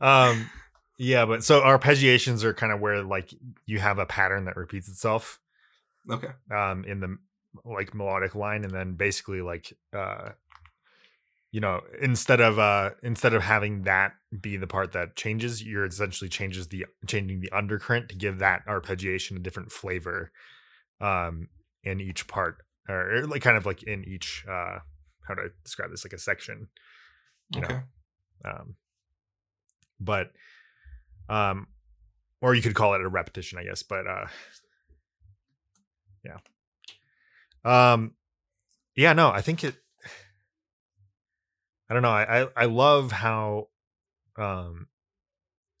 [0.00, 0.50] um,
[0.98, 3.32] yeah, but so arpeggiations are kind of where like
[3.64, 5.38] you have a pattern that repeats itself
[6.10, 6.30] Okay.
[6.50, 7.16] um, in the
[7.64, 10.30] like melodic line, and then basically like uh,
[11.50, 15.62] you know instead of uh, instead of having that be the part that changes.
[15.62, 20.30] You're essentially changes the changing the undercurrent to give that arpeggiation a different flavor
[21.00, 21.48] um
[21.84, 24.78] in each part or like kind of like in each uh
[25.26, 26.68] how do I describe this like a section
[27.50, 27.72] you Okay.
[27.72, 28.74] know um
[30.00, 30.32] but
[31.28, 31.68] um
[32.40, 34.26] or you could call it a repetition i guess but uh
[36.24, 36.38] yeah
[37.64, 38.14] um
[38.94, 39.76] yeah no i think it
[41.88, 43.68] i don't know i i, I love how
[44.36, 44.86] um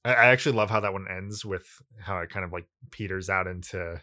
[0.04, 1.66] I, I actually love how that one ends with
[2.00, 4.00] how it kind of like peters out into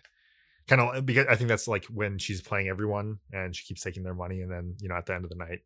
[0.68, 4.04] kind of because i think that's like when she's playing everyone and she keeps taking
[4.04, 5.60] their money and then you know at the end of the night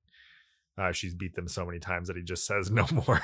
[0.77, 3.21] uh, she's beat them so many times that he just says no more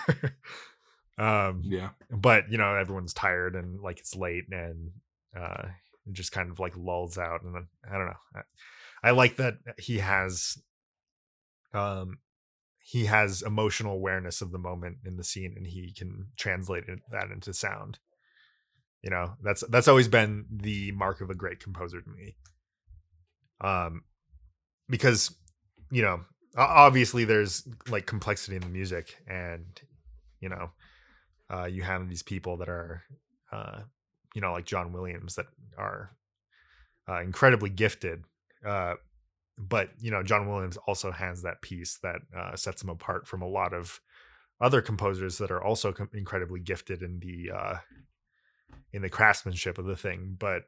[1.17, 1.89] um Yeah.
[2.11, 4.91] but you know everyone's tired and like it's late and
[5.37, 5.67] uh
[6.07, 8.41] it just kind of like lulls out and then i don't know I,
[9.09, 10.57] I like that he has
[11.73, 12.19] um
[12.87, 16.99] he has emotional awareness of the moment in the scene and he can translate it,
[17.11, 17.99] that into sound
[19.01, 22.35] you know that's that's always been the mark of a great composer to me
[23.61, 24.03] um
[24.87, 25.35] because
[25.91, 26.21] you know
[26.57, 29.81] obviously there's like complexity in the music and
[30.39, 30.69] you know
[31.53, 33.03] uh, you have these people that are,
[33.51, 33.79] uh,
[34.33, 35.45] you know, like John Williams that
[35.77, 36.15] are
[37.07, 38.23] uh, incredibly gifted.
[38.65, 38.95] Uh,
[39.57, 43.41] but you know, John Williams also has that piece that uh, sets him apart from
[43.41, 44.01] a lot of
[44.61, 47.77] other composers that are also com- incredibly gifted in the uh,
[48.91, 50.35] in the craftsmanship of the thing.
[50.37, 50.63] But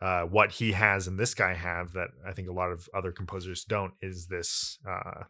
[0.00, 3.12] uh, what he has and this guy have that I think a lot of other
[3.12, 4.78] composers don't is this.
[4.88, 5.24] Uh,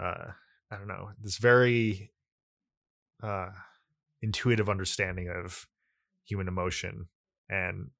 [0.00, 0.30] uh,
[0.70, 2.10] I don't know this very
[3.22, 3.48] uh
[4.20, 5.66] intuitive understanding of
[6.24, 7.06] human emotion
[7.48, 7.90] and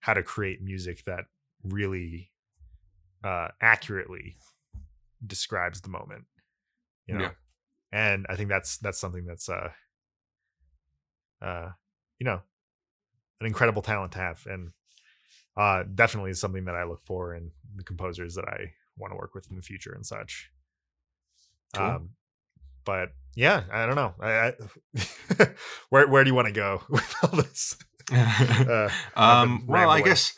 [0.00, 1.26] how to create music that
[1.62, 2.30] really
[3.24, 4.36] uh accurately
[5.26, 6.24] describes the moment
[7.06, 7.20] you know?
[7.22, 7.30] Yeah.
[7.92, 9.70] and i think that's that's something that's uh
[11.42, 11.70] uh
[12.18, 12.40] you know
[13.40, 14.70] an incredible talent to have and
[15.56, 19.16] uh definitely is something that i look for in the composers that i want to
[19.16, 20.50] work with in the future and such.
[21.74, 21.86] Cool.
[21.86, 22.10] um
[22.84, 24.14] but yeah i don't know.
[24.20, 24.52] I,
[25.38, 25.48] I
[25.88, 27.76] where where do you want to go with all this?
[28.12, 30.32] Uh, um well i guess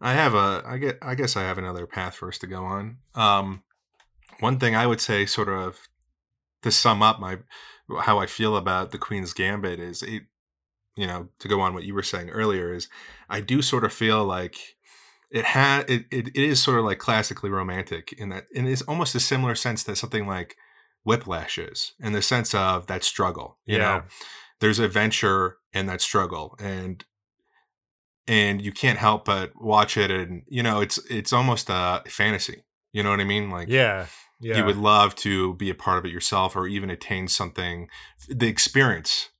[0.00, 2.64] i have a i get i guess i have another path for us to go
[2.64, 3.62] on um
[4.40, 5.88] one thing i would say sort of
[6.62, 7.38] to sum up my
[8.00, 10.22] how i feel about the queen's gambit is it
[10.96, 12.88] you know to go on what you were saying earlier is
[13.28, 14.76] i do sort of feel like
[15.30, 18.82] it had it, it, it is sort of like classically romantic in that in it's
[18.82, 20.56] almost a similar sense that something like
[21.04, 23.82] whiplash is in the sense of that struggle you Yeah.
[23.98, 24.02] know
[24.60, 27.04] there's adventure in that struggle and
[28.28, 32.62] and you can't help but watch it and you know it's it's almost a fantasy
[32.92, 33.50] you know what i mean?
[33.50, 34.06] Like yeah
[34.40, 37.88] yeah you would love to be a part of it yourself or even attain something
[38.28, 39.30] the experience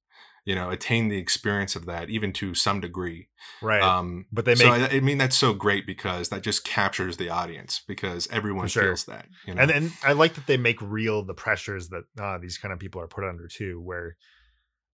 [0.45, 3.29] you know attain the experience of that even to some degree.
[3.61, 7.19] Right um but they so I, I mean that's so great because that just captures
[7.19, 8.85] the audience because everyone sure.
[8.85, 9.61] feels that you know?
[9.61, 12.79] and and I like that they make real the pressures that uh, these kind of
[12.79, 14.17] people are put under too, where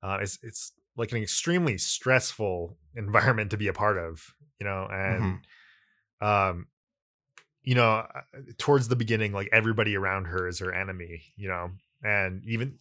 [0.02, 4.86] uh, it's it's like an extremely stressful environment to be a part of, you know,
[4.90, 5.40] and
[6.22, 6.26] Mm-hmm.
[6.26, 6.66] um,
[7.62, 8.20] you know, uh,
[8.58, 11.70] towards the beginning, like everybody around her is her enemy, you know,
[12.02, 12.78] and even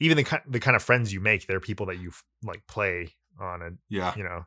[0.00, 3.14] even the kind the kind of friends you make, they're people that you like play
[3.40, 4.44] on and yeah you know,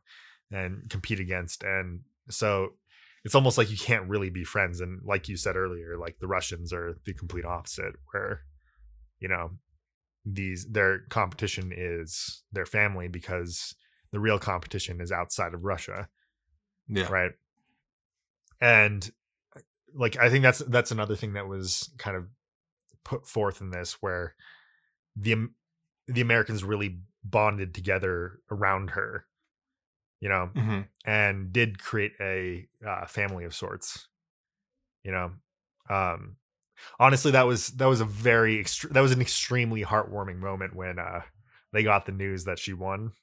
[0.51, 1.63] and compete against.
[1.63, 2.73] And so
[3.23, 4.81] it's almost like you can't really be friends.
[4.81, 8.41] And like you said earlier, like the Russians are the complete opposite, where,
[9.19, 9.51] you know,
[10.25, 13.75] these their competition is their family because
[14.11, 16.09] the real competition is outside of Russia.
[16.87, 17.31] yeah Right.
[18.59, 19.09] And
[19.93, 22.27] like I think that's that's another thing that was kind of
[23.03, 24.35] put forth in this where
[25.15, 25.49] the
[26.07, 29.27] the Americans really bonded together around her,
[30.19, 34.07] you know, hmm and did create a uh, family of sorts.
[35.03, 35.31] You know,
[35.89, 36.37] um,
[36.99, 40.99] honestly, that was that was a very extre- that was an extremely heartwarming moment when
[40.99, 41.21] uh,
[41.73, 43.13] they got the news that she won.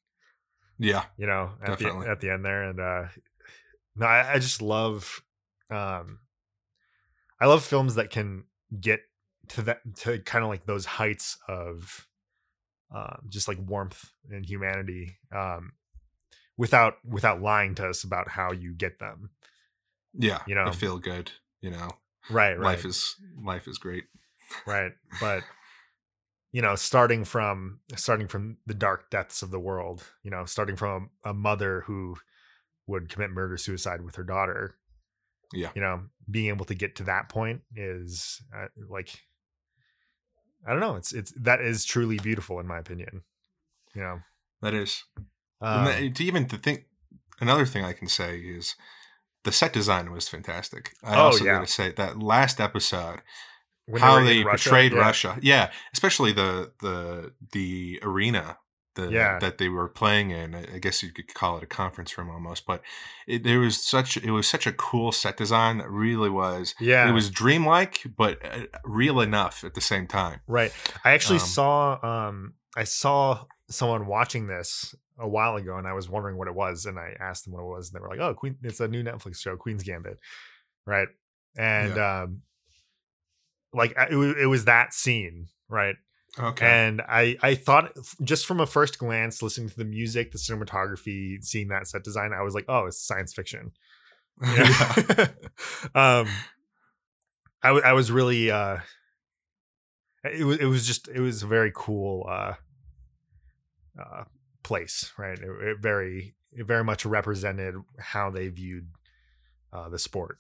[0.79, 3.05] yeah You know, at the at the end there, and uh,
[3.97, 5.23] no, I, I just love,
[5.71, 6.21] um,
[7.41, 8.45] I love films that can
[8.81, 9.01] get
[9.49, 12.07] to that to kind of like those heights of
[12.95, 15.73] um, just like warmth and humanity um,
[16.57, 19.31] without without lying to us about how you get them.
[20.15, 20.73] yeah You know.
[20.73, 21.91] feel good you know
[22.29, 24.05] Right, right, life is life is great
[24.67, 24.93] right.
[25.21, 25.45] But
[26.53, 30.77] you know, starting from starting from the dark depths of the world, you know, starting
[30.77, 32.17] from a, mother who
[32.87, 34.77] would commit murder suicide with her daughter.
[35.53, 35.71] Yeah.
[35.75, 39.23] You know, being able to get to that point is uh, like
[40.67, 40.97] I don't know.
[40.97, 43.23] It's it's that is truly beautiful in my opinion.
[43.95, 44.21] You know,
[44.61, 45.05] that is.
[45.61, 46.85] um, that- to even to think,
[47.41, 48.75] another thing I can say is
[49.45, 50.95] the set design was fantastic.
[51.03, 51.55] I Oh, also yeah.
[51.59, 53.21] got to say that last episode,
[53.87, 54.99] when how they Russia, portrayed yeah.
[54.99, 58.59] Russia, yeah, especially the the the arena.
[58.95, 59.39] The, Yeah.
[59.39, 62.31] that they were playing in, I I guess you could call it a conference room
[62.31, 62.83] almost, but
[63.29, 67.09] it, there was such it was such a cool set design that really was Yeah,
[67.09, 70.41] it was dreamlike but uh, real enough at the same time.
[70.49, 70.73] right.
[71.05, 71.79] I actually Um, saw
[72.27, 76.55] um I saw someone watching this a while ago, and I was wondering what it
[76.55, 78.81] was, and I asked them what it was, and they were like, "Oh, Queen, it's
[78.81, 80.19] a new Netflix show, Queen's Gambit,"
[80.87, 81.09] right?
[81.57, 82.43] And um,
[83.73, 85.97] like it was, it was that scene, right?
[86.39, 90.39] Okay, And I I thought just from a first glance, listening to the music, the
[90.39, 93.73] cinematography, seeing that set design, I was like, "Oh, it's science fiction."
[94.41, 94.65] you know?
[94.65, 95.27] yeah.
[95.95, 96.29] um
[97.61, 98.79] I, w- I was really uh
[100.23, 102.55] it was it was just it was a very cool uh
[104.01, 104.25] uh
[104.63, 108.89] place right it, it very it very much represented how they viewed
[109.73, 110.39] uh the sport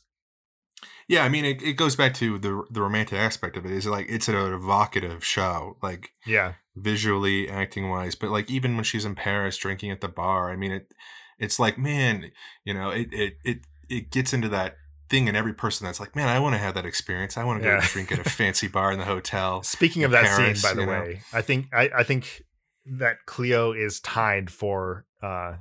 [1.08, 3.72] Yeah, I mean, it, it goes back to the the romantic aspect of it.
[3.72, 8.14] Is like it's an evocative show, like yeah visually, acting wise.
[8.14, 10.92] But like even when she's in Paris drinking at the bar, I mean, it
[11.38, 12.30] it's like man,
[12.64, 13.58] you know, it it it
[13.88, 14.76] it gets into that
[15.08, 17.36] thing in every person that's like, man, I want to have that experience.
[17.38, 17.86] I want to go Yeah.
[17.88, 19.62] drink at a fancy bar in the hotel.
[19.62, 20.92] speaking of that Paris, scene by the you know?
[21.02, 22.42] way i think i i think
[22.86, 25.54] that cleo is tied for uh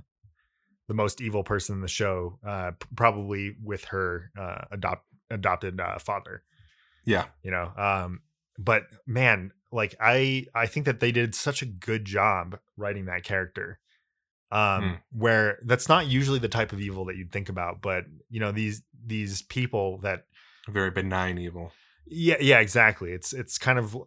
[0.87, 5.97] the most evil person in the show uh probably with her uh adopt adopted uh
[5.99, 6.43] father
[7.05, 8.21] Yeah, you know um
[8.57, 13.23] but man like i i think that they did such a good job writing that
[13.23, 13.79] character
[14.49, 14.99] um Mm.
[15.11, 18.53] where that's not usually the type of evil that you'd think about but you know
[18.53, 20.23] these these people that
[20.69, 21.73] very benign evil.
[22.05, 23.97] yeah yeah exactly it's it's kind of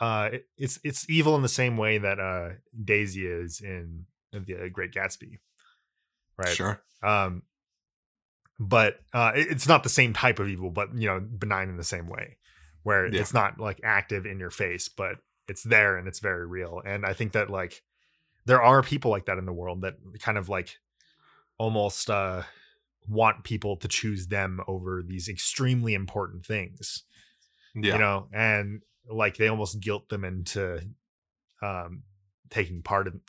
[0.00, 2.50] uh it- it's it's evil in the same way that uh
[2.84, 5.38] daisy is in the great gatsby
[6.36, 6.80] right Sure.
[7.02, 7.42] um
[8.58, 11.76] but uh it- it's not the same type of evil but you know benign in
[11.76, 12.36] the same way
[12.82, 13.20] where Yeah.
[13.20, 15.16] it's not like active in your face but
[15.48, 17.82] it's there and it's very real and i think that like
[18.46, 20.78] there are people like that in the world that kind of like
[21.58, 22.42] almost uh
[23.08, 27.02] want people to choose them over these extremely important things
[27.74, 27.92] Yeah.
[27.94, 30.80] you know and like they almost guilt them into
[31.62, 32.02] um
[32.50, 33.20] taking part in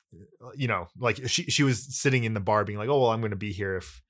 [0.55, 3.21] you know like she she was sitting in the bar being like oh well i'm
[3.21, 4.01] going to be here if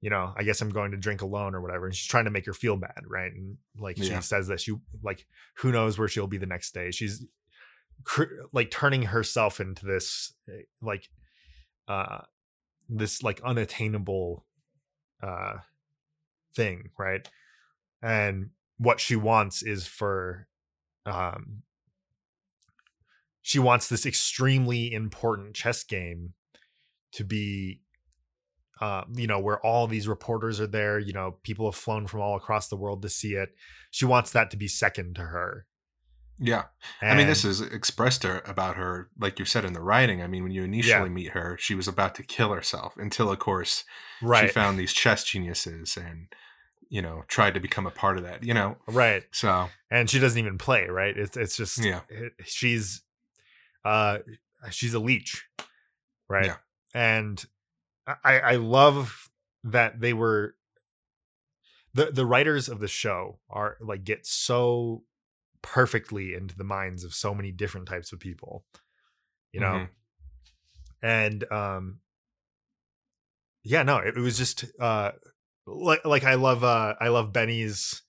[0.00, 2.30] you know i guess i'm going to drink alone or whatever and she's trying to
[2.30, 3.32] make her feel bad right?
[3.32, 5.26] And like she says that she like
[5.58, 6.90] who knows where she'll be the next day.
[6.90, 7.26] She's
[8.04, 11.08] cr- like turning herself into this eh, like
[11.88, 12.22] uh
[12.88, 14.44] this like unattainable
[15.22, 15.54] uh
[16.54, 17.28] thing right?
[18.02, 20.48] And what she wants is for
[21.06, 21.62] um
[23.42, 26.34] she wants this extremely important chess game
[27.12, 27.80] to be
[28.80, 32.20] uh, you know where all these reporters are there you know people have flown from
[32.20, 33.50] all across the world to see it
[33.90, 35.66] she wants that to be second to her
[36.36, 36.64] Yeah.
[37.00, 40.20] I mean, this is expressed to about her, like you said in the writing.
[40.20, 41.14] I mean, when you initially Yeah.
[41.14, 43.84] meet her, she was about to kill herself until, of course,
[44.20, 46.26] right she found these chess geniuses and,
[46.88, 48.76] you know, tried to become a part of that, you know?
[48.86, 52.00] right So, and she doesn't even play right it's it's just Yeah.
[52.08, 53.02] it- she's
[53.84, 54.18] uh
[54.70, 55.44] she's a leech
[56.28, 56.56] right Yeah.
[56.94, 57.44] and
[58.24, 59.30] i i love
[59.62, 60.56] that they were
[61.92, 65.04] the the writers of the show are like get so
[65.62, 68.64] perfectly into the minds of so many different types of people
[69.52, 69.88] you know Mhm.
[71.02, 72.00] and um
[73.62, 75.12] yeah no it, it was just uh
[75.66, 78.02] like like i love uh i love benny's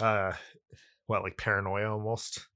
[0.00, 0.32] uh
[1.06, 2.46] what like paranoia almost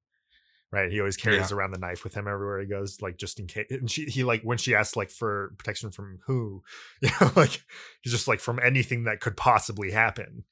[0.70, 0.91] right?
[0.91, 3.66] He always carries around the knife with him everywhere he goes like just in case
[3.68, 6.62] and she he like when she asks like for protection from who
[7.03, 7.62] you know like
[8.01, 10.45] he's just like from anything that could possibly happen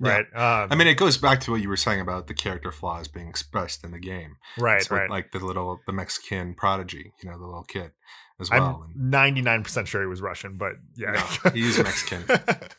[0.00, 0.10] Yeah.
[0.10, 0.26] right?
[0.34, 3.08] Um I mean, it goes back to what you were saying about the character flaws
[3.08, 4.36] being expressed in the game.
[4.58, 5.08] right with, right.
[5.10, 7.92] Like the little, the Mexican prodigy, you know, the little kid
[8.40, 11.12] as i'm 99% sure he was russian but yeah
[11.44, 12.24] No, he is Mexican.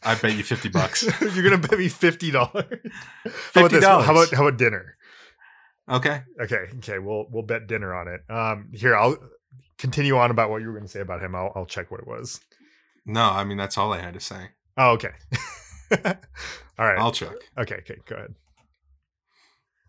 [0.03, 1.03] I bet you 50 bucks.
[1.22, 2.72] you're gonna bet me $50 how about
[3.53, 3.70] $50.
[3.72, 3.84] this?
[3.86, 4.95] how about how about dinner
[5.91, 6.22] Okay.
[6.39, 8.22] Okay, okay, we'll we'll bet dinner on it.
[8.30, 9.18] Um, here I'll
[9.80, 11.34] continue on about what you were going to say about him.
[11.34, 12.39] I'll I'll check what it was.
[13.07, 14.49] No, I mean, that's all I had to say.
[14.78, 15.10] Oh, okay.
[15.91, 16.99] all right.
[16.99, 17.34] I'll check.
[17.57, 18.36] okay, okay, go ahead.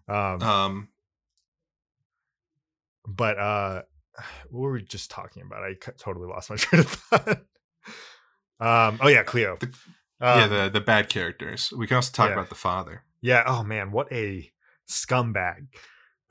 [0.09, 0.89] Um, Um,
[3.07, 3.83] but uh,
[4.51, 5.63] what were we just talking about?
[5.63, 7.29] I totally lost my train of thought.
[8.61, 9.57] um, oh yeah, Cleo.
[9.57, 9.75] The-
[10.23, 11.73] Um, yeah, the, the bad characters.
[11.75, 12.35] We can also talk yeah.
[12.35, 13.05] about the father.
[13.23, 13.43] yeah.
[13.47, 14.53] Oh man, what a
[14.87, 15.69] scumbag.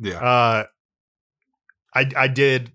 [0.00, 0.18] yeah.
[0.18, 0.64] Uh,
[1.94, 2.72] I I did.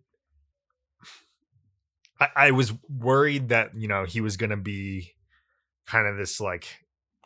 [2.22, 5.12] I, I was worried that you know he was gonna be
[5.86, 6.68] kind of this like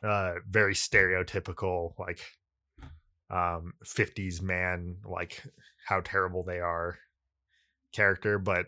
[0.04, 2.22] uh very stereotypical like
[3.30, 5.44] um 50s man like
[5.90, 6.98] how terrible they are
[7.92, 8.68] character but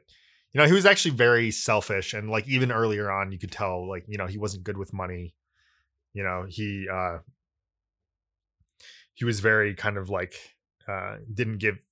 [0.53, 3.87] you know he was actually very selfish and like even earlier on you could tell
[3.87, 5.33] like you know he wasn't good with money.
[6.13, 7.19] You know he uh
[9.13, 10.35] he was very kind of like
[10.87, 11.85] uh didn't give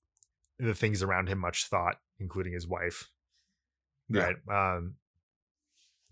[0.58, 3.10] the things around him much thought including his wife.
[4.10, 4.32] Yeah.
[4.50, 4.96] right um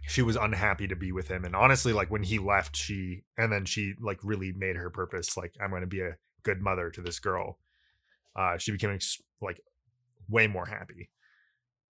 [0.03, 3.51] she was unhappy to be with him and honestly like when he left she and
[3.51, 6.91] then she like really made her purpose like i'm going to be a good mother
[6.91, 7.57] to this girl
[8.37, 9.59] uh she became ex- like
[10.29, 11.09] way more happy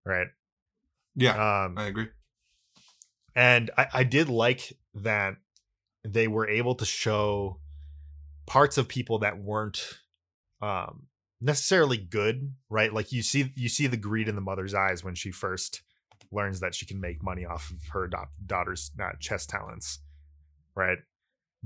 [0.04, 0.28] right
[1.14, 1.64] yeah.
[1.64, 2.08] um I agree.
[3.34, 5.36] and I, I did like that
[6.04, 7.58] they were able to show
[8.46, 9.98] parts of people that weren't
[10.62, 11.06] um
[11.40, 15.14] necessarily good right like you see you see the greed in the mother's eyes when
[15.14, 15.82] she first
[16.32, 20.00] learns that she can make money off of her da- daughter's uh, chess talents
[20.74, 20.98] right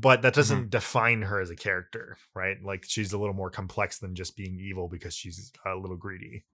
[0.01, 3.99] but that doesn't define her as a character right like she's a little more complex
[3.99, 6.45] than just being evil because she's a little greedy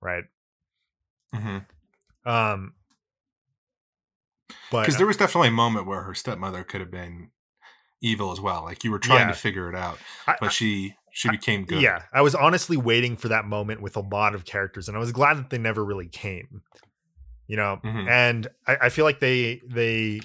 [0.00, 0.24] right
[1.34, 1.58] hmm
[2.26, 2.74] um
[4.70, 7.30] but Because there was definitely a moment where her stepmother could have been
[8.02, 8.62] evil as well.
[8.64, 9.32] Like you were trying Yeah.
[9.32, 11.80] to figure it out, I- but she she became good.
[11.80, 15.00] Yeah, I was honestly waiting for that moment with a lot of characters, and I
[15.00, 16.62] was glad that they never really came.
[17.46, 18.08] You know, Mhm.
[18.08, 20.20] and I, I feel like they they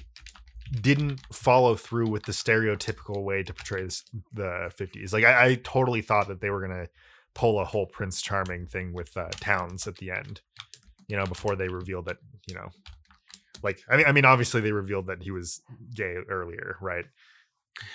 [0.72, 4.04] didn't follow through with the stereotypical way to portray this,
[4.34, 5.14] the 50s.
[5.14, 6.88] Like I, I totally thought that they were gonna
[7.34, 10.42] pull a whole Prince Charming thing with uh, Townes at the end.
[11.08, 12.18] You know, before they revealed that
[12.48, 12.70] you know,
[13.64, 15.62] like I mean, I mean, obviously they revealed that he was
[15.96, 17.06] gay earlier, right?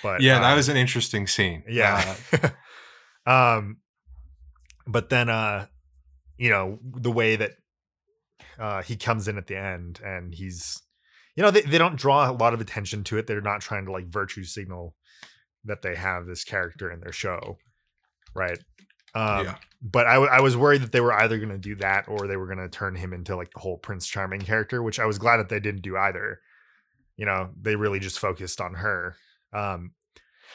[0.03, 1.63] But yeah, that um, was an interesting scene.
[1.67, 2.15] yeah.
[3.25, 3.77] um
[4.85, 5.65] but then uh
[6.37, 7.53] you know the way that
[8.59, 10.81] uh he comes in at the end and he's
[11.35, 13.27] you know they, they don't draw a lot of attention to it.
[13.27, 14.95] They're not trying to like virtue signal
[15.63, 17.57] that they have this character in their show
[18.35, 18.59] right?
[19.15, 21.75] Um yeah, but I, w- I was worried that they were either going to do
[21.75, 24.83] that or they were going to turn him into like the whole prince charming character
[24.83, 26.41] which i was glad that they didn't do either.
[27.17, 29.15] You know they really just focused on her.
[29.53, 29.91] Um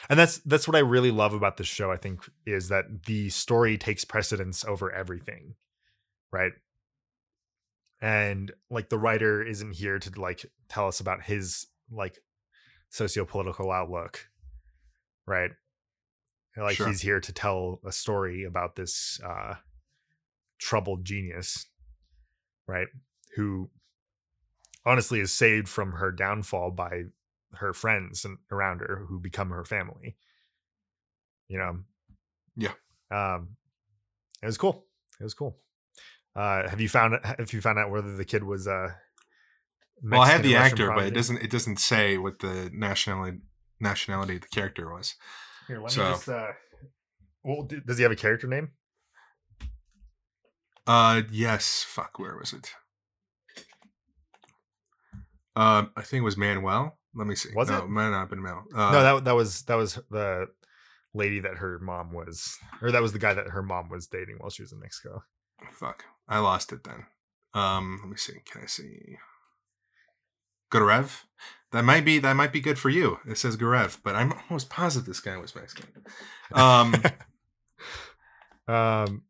[0.09, 3.29] and that's that's what i really love about this show i think is that the
[3.29, 5.55] story takes precedence over everything
[6.31, 6.53] right?
[8.01, 12.17] And like the writer isn't here to like tell us about his like
[12.89, 14.27] socio-political outlook
[15.27, 15.51] right?
[16.57, 16.87] Like Sure.
[16.87, 19.55] he's here to tell a story about this uh
[20.59, 21.67] troubled genius
[22.67, 22.87] right?
[23.35, 23.69] Who
[24.85, 27.03] honestly is saved from her downfall by
[27.55, 30.15] her friends and around her who become her family
[31.47, 31.79] you know?
[32.55, 32.73] Yeah.
[33.11, 33.57] um
[34.41, 34.85] it was cool.
[35.19, 35.57] It was cool.
[36.35, 38.91] Uh have you found have you found out whether the kid was uh
[40.03, 43.39] well, I have the actor, but it doesn't it doesn't say what the nationality
[43.79, 45.15] nationality of the character was.
[45.67, 46.29] Here, let So- me just.
[46.29, 46.47] Uh,
[47.43, 48.71] well, does he have a character name?
[50.85, 51.83] Uh, yes.
[51.87, 52.71] Fuck, where was it?
[55.55, 56.97] Um, I think it was Manuel.
[57.13, 57.49] Let me see.
[57.55, 57.89] Was no, it?
[57.89, 58.65] might not have been Mel.
[58.73, 60.47] Uh, no, that that was that was the
[61.13, 64.37] lady that her mom was, or that was the guy that her mom was dating
[64.37, 65.23] while she was in Mexico.
[65.71, 67.05] Fuck, I lost it then.
[67.53, 68.39] Um, let me see.
[68.49, 69.17] Can I see?
[70.71, 71.25] Girev.
[71.71, 73.19] That might be that might be good for you.
[73.25, 75.89] It says Girev, but I'm almost positive this guy was Mexican.
[76.53, 76.95] Um,
[78.67, 79.23] um,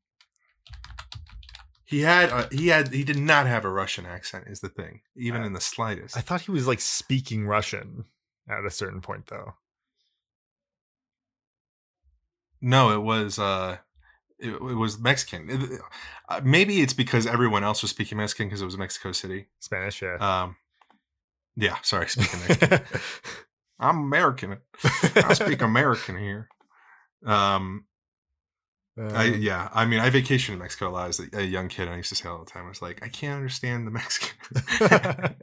[1.85, 4.45] he had uh, he had he did not have a Russian accent.
[4.47, 6.17] Is the thing, even in the slightest.
[6.17, 8.05] I thought he was like speaking Russian
[8.49, 9.53] at a certain point, though.
[12.61, 13.77] No, it was uh
[14.39, 15.49] it, it was Mexican.
[15.49, 15.81] It-
[16.29, 19.47] uh, maybe it's because everyone else was speaking Mexican because it was Mexico City.
[19.59, 20.15] Spanish, yeah.
[20.15, 20.55] Um
[21.55, 22.81] yeah, sorry, speaking Mexican.
[23.79, 24.57] I'm American.
[25.15, 26.47] I speak American here.
[27.25, 27.85] Um
[28.97, 31.67] I Um, yeah, I mean I vacationed in Mexico a lot as a, a young
[31.67, 33.87] kid and I used to say all the time, I was like, I can't understand
[33.87, 34.35] the Mexican.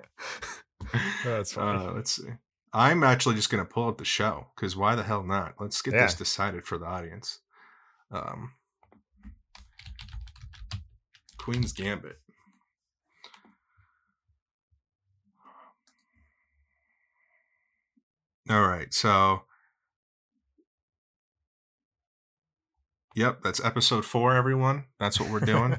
[1.24, 1.76] That's fine.
[1.88, 2.28] uh, let's see.
[2.72, 5.54] I'm actually just gonna pull up the show because why the hell not?
[5.58, 7.40] Let's get this decided for the audience.
[8.10, 8.52] Um,
[11.38, 12.18] Queen's Gambit.
[18.48, 19.42] All right, so
[23.16, 24.84] Yep, that's episode 4 everyone.
[25.00, 25.76] That's what we're doing.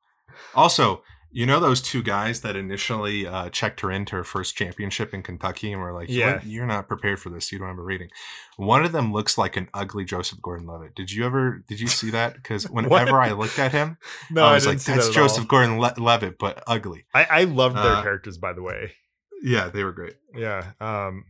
[0.54, 5.12] also, You know those two guys that initially uh, checked her into her first championship
[5.12, 6.40] in Kentucky and were like, Yeah.
[6.44, 7.52] You're not prepared for this.
[7.52, 8.08] You don't have a rating."
[8.56, 10.94] One of them looks like an ugly Joseph Gordon-Levitt.
[10.94, 11.62] Did you ever?
[11.68, 12.34] Did you see that?
[12.34, 13.98] Because whenever I looked at him,
[14.30, 15.28] No, I I, was didn't like, "That's that all.
[15.28, 18.92] Joseph Gordon-Levitt, but ugly." I, I loved their Uh, characters, by the way.
[19.42, 20.14] Yeah, they were great.
[20.34, 20.72] Yeah.
[20.80, 21.24] Um,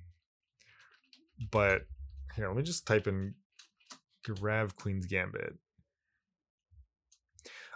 [1.51, 1.83] but
[2.37, 3.35] here, let me just type in
[4.25, 5.55] Grav Queen's Gambit.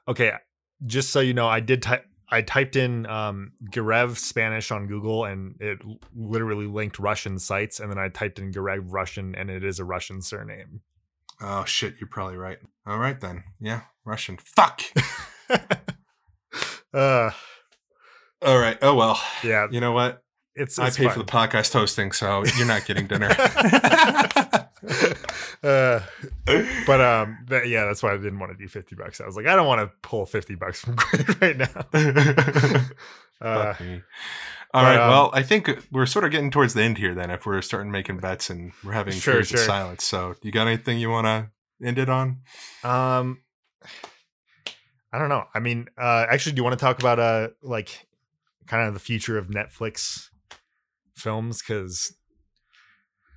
[0.09, 0.33] Okay,
[0.87, 2.05] just so you know, I did type.
[2.29, 5.81] I typed in um, Girev Spanish on Google and it
[6.17, 7.79] literally linked Russian sites.
[7.79, 10.81] And then I typed in Girev Russian and it is a Russian surname.
[11.43, 12.57] Oh shit, you're probably right.
[12.87, 13.45] All right then.
[13.61, 14.39] Yeah, Russian.
[14.39, 14.83] Fuck.
[16.95, 17.31] uh,
[18.41, 18.79] All right.
[18.81, 19.21] Oh well.
[19.45, 20.23] yeah, You know what?
[20.55, 21.13] It's, I pay fine.
[21.13, 23.29] for the podcast hosting, so you're not getting dinner.
[25.63, 26.01] uh,
[26.87, 29.21] but um, that, yeah, that's why I didn't want to do fifty bucks.
[29.21, 32.87] I was like, I don't want to pull fifty bucks from Greg right now.
[33.41, 33.95] Uh, Fuck me.
[34.73, 35.01] All but, right.
[35.01, 37.13] um, well, I think we're sort of getting towards the end here.
[37.13, 39.59] Then, if we're starting making bets and we're having Sure, periods sure.
[39.59, 41.51] of silence, so you got anything you want to
[41.85, 42.43] end it on?
[42.85, 43.41] um,
[45.13, 45.45] I don't know.
[45.53, 48.07] I mean, uh, actually, do you want to talk about uh, like,
[48.69, 50.29] kind of the future of Netflix
[51.15, 51.63] films?
[51.63, 52.15] Because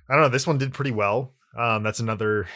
[0.08, 1.34] I don't know, this one did pretty well.
[1.56, 2.48] Um, that's another.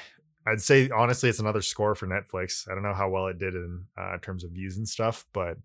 [0.46, 2.70] I'd say honestly, it's another score for Netflix.
[2.70, 5.58] I don't know how well it did in uh, terms of views and stuff, but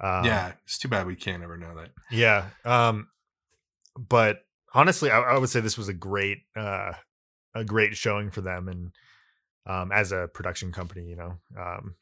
[0.00, 1.90] um, yeah, it's too bad we can't ever know that.
[2.10, 2.46] Yeah.
[2.64, 3.08] Um,
[3.96, 6.92] but honestly, I, I would say this was a great, uh,
[7.54, 8.92] a great showing for them, and
[9.66, 11.94] um, as a production company, you know, um,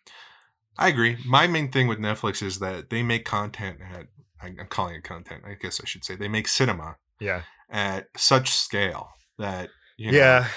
[0.76, 1.18] I agree.
[1.26, 4.07] My main thing with Netflix is that they make content at.
[4.43, 5.43] I'm calling it content.
[5.47, 10.18] I guess I should say they make cinema yeah, at such scale that you know,
[10.18, 10.49] yeah,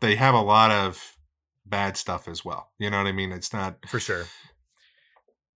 [0.00, 1.16] they have a lot of
[1.66, 2.70] bad stuff as well.
[2.78, 3.32] You know what I mean?
[3.32, 4.26] It's not for sure.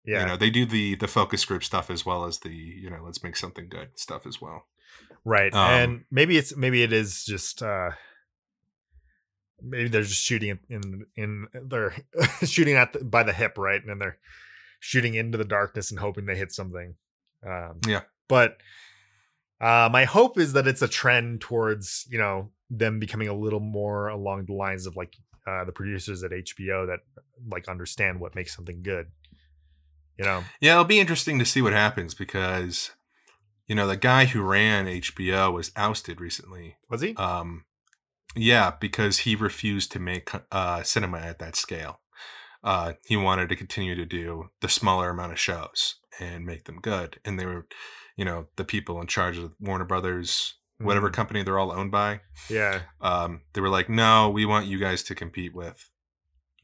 [0.05, 2.89] Yeah, you know they do the the focus group stuff as well as the you
[2.89, 4.65] know let's make something good stuff as well
[5.25, 5.53] right.
[5.53, 7.91] um, and maybe it's maybe it is just uh,
[9.61, 11.95] maybe they're just shooting in in they're
[12.43, 14.17] shooting at the, by the hip, right, and they're
[14.79, 16.95] shooting into the darkness and hoping they hit something.
[17.45, 18.01] Um, Yeah.
[18.27, 18.57] but
[19.61, 23.59] uh, my hope is that it's a trend towards you know them becoming a little
[23.59, 25.15] more along the lines of like
[25.47, 26.99] uh, the producers at HBO that
[27.49, 29.07] like understand what makes something good.
[30.17, 32.91] You know, yeah it'll be interesting to see what happens because
[33.67, 37.15] you know the guy who ran hbo was ousted recently was he?
[37.15, 37.65] um
[38.35, 41.99] yeah because he refused to make uh cinema at that scale
[42.63, 46.79] uh he wanted to continue to do the smaller amount of shows and make them
[46.81, 47.65] good and they were
[48.15, 51.13] you know the people in charge of warner brothers whatever Mhm.
[51.13, 55.01] company they're all owned by Yeah, um, they were like, no, we want you guys
[55.03, 55.89] to compete with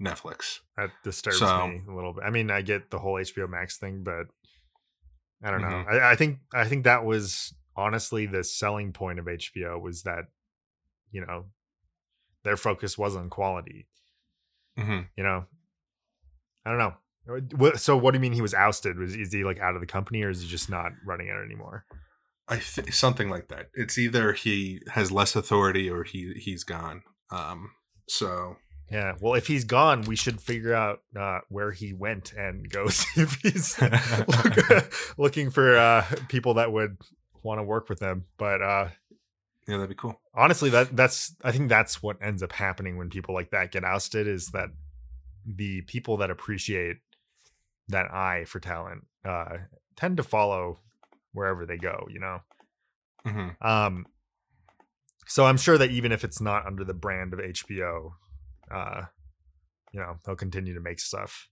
[0.01, 0.59] Netflix.
[0.77, 2.23] that disturbs So- me a little bit.
[2.23, 4.27] I mean, I get the whole HBO Max thing, but
[5.43, 5.67] I don't know.
[5.67, 5.87] Mhm.
[6.01, 10.25] I, I think I think that was honestly the selling point of HBO was that
[11.11, 11.45] you know
[12.43, 13.87] their focus was on quality.
[14.77, 15.45] hmm You know,
[16.65, 16.95] I don't know.
[17.75, 18.97] So what do you mean he was ousted?
[18.97, 21.45] Was is he like out of the company or is he just not running it
[21.45, 21.85] anymore?
[22.47, 23.67] I think something like that.
[23.73, 27.03] It's either he has less authority or he he's gone.
[27.31, 27.71] Um,
[28.07, 28.57] so
[28.91, 29.13] Yeah.
[29.21, 33.21] Well, if he's gone, we should figure out uh, where he went and go see
[33.21, 33.79] if he's
[34.27, 36.97] look, looking for uh, people that would
[37.43, 38.25] want to work with him.
[38.37, 38.87] But uh,
[39.67, 40.19] yeah, that'd be cool.
[40.33, 43.83] honestly, that that's I think that's what ends up happening when people like that get
[43.83, 44.69] ousted is that
[45.45, 46.97] the people that appreciate
[47.89, 49.57] that eye for talent uh,
[49.95, 50.79] tend to follow
[51.33, 52.07] wherever they go.
[52.09, 52.39] You know.
[53.25, 54.05] hmm Um,
[55.27, 58.11] so I'm sure that even if it's not under the brand of HBO,
[58.71, 59.01] uh,
[59.91, 61.47] you know, they'll continue to make stuff.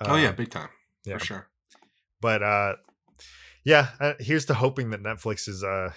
[0.00, 0.68] oh yeah, Uh, big time
[1.04, 1.18] yeah.
[1.18, 1.48] for sure.
[2.20, 2.76] But uh,
[3.64, 5.90] yeah, uh, here's to hoping that Netflix is, uh,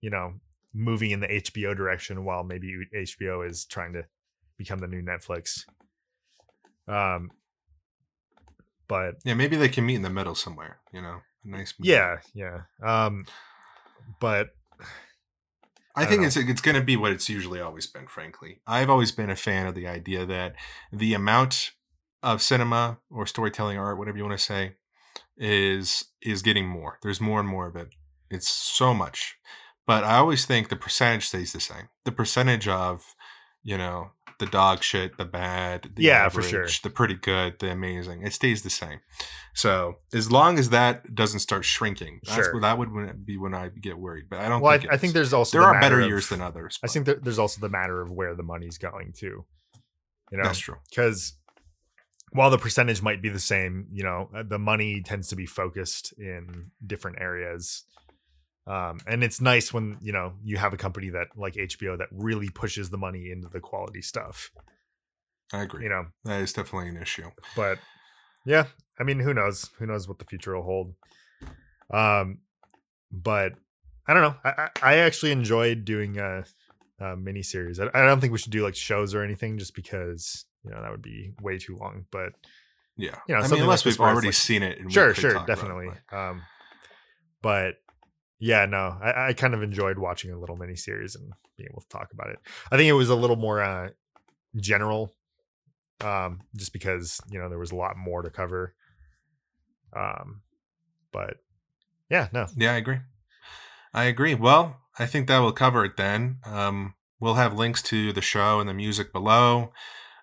[0.00, 0.34] you know,
[0.74, 4.04] moving in the HBO direction while maybe HBO is trying to
[4.56, 5.64] become the new Netflix.
[6.86, 7.30] Um,
[8.88, 10.78] but Yeah, maybe they can meet in the middle somewhere.
[10.92, 11.74] You know, a nice.
[11.78, 12.62] yeah, yeah.
[12.82, 13.26] Um,
[14.20, 14.48] but
[15.96, 16.26] I, I think know.
[16.26, 18.06] it's it's going to be what it's usually always been.
[18.06, 20.54] Frankly, I've always been a fan of the idea that
[20.92, 21.72] the amount
[22.22, 24.74] of cinema or storytelling art, whatever you want to say,
[25.36, 26.98] is is getting more.
[27.02, 27.88] There's more and more of it.
[28.30, 29.36] It's so much,
[29.86, 31.88] but I always think the percentage stays the same.
[32.04, 33.14] The percentage of
[33.62, 36.66] you know the dog shit, the bad, the Yeah, for sure.
[36.82, 38.22] the pretty good, the amazing.
[38.22, 39.00] It stays the same.
[39.54, 42.54] So as long as that doesn't start shrinking, that's Sure.
[42.54, 44.26] what that would be when I get worried.
[44.30, 44.60] But I don't.
[44.60, 46.78] well, I, think I think there's also there the are better of- years than others.
[46.84, 49.26] I think there's also the matter of where the money's going to,
[50.30, 50.76] you know, that's true.
[50.88, 51.34] because
[52.30, 55.46] while the percentage might be the same, you know, uh, the money tends to be
[55.46, 57.84] focused in different areas.
[58.68, 62.08] Um, and it's nice when you know you have a company that like HBO that
[62.12, 64.50] really pushes the money into the quality stuff.
[65.52, 65.84] I agree.
[65.84, 67.30] You know, that is definitely an issue.
[67.56, 67.78] But
[68.44, 68.66] yeah,
[69.00, 69.70] I mean, who knows?
[69.78, 70.94] Who knows what the future will hold?
[71.90, 72.40] Um,
[73.10, 73.54] but
[74.06, 74.34] I don't know.
[74.44, 76.44] I I actually enjoyed doing a,
[77.00, 77.80] a mini series.
[77.80, 80.82] I, I don't think we should do like shows or anything, just because you know
[80.82, 82.04] that would be way too long.
[82.10, 82.34] But
[82.98, 84.78] yeah, you know, I mean, unless like we've already like, seen it.
[84.92, 85.88] sure, sure, definitely.
[86.12, 86.42] Um,
[87.40, 87.76] but
[88.38, 91.82] yeah, no, I, I kind of enjoyed watching a little mini series and being able
[91.82, 92.38] to talk about it.
[92.70, 93.90] I think it was a little more uh,
[94.56, 95.12] general,
[96.02, 98.74] um, just because you know there was a lot more to cover.
[99.94, 100.42] Um,
[101.12, 101.38] but
[102.10, 102.98] yeah, no, yeah, I agree.
[103.92, 104.34] I agree.
[104.34, 106.38] Well, I think that will cover it then.
[106.44, 109.72] Um, we'll have links to the show and the music below.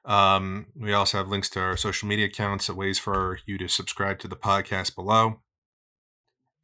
[0.06, 4.20] Um, we also have links to our social media accounts, ways for you to subscribe
[4.20, 5.42] to the podcast below.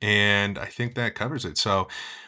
[0.01, 1.57] And I think that covers it.
[1.57, 1.87] So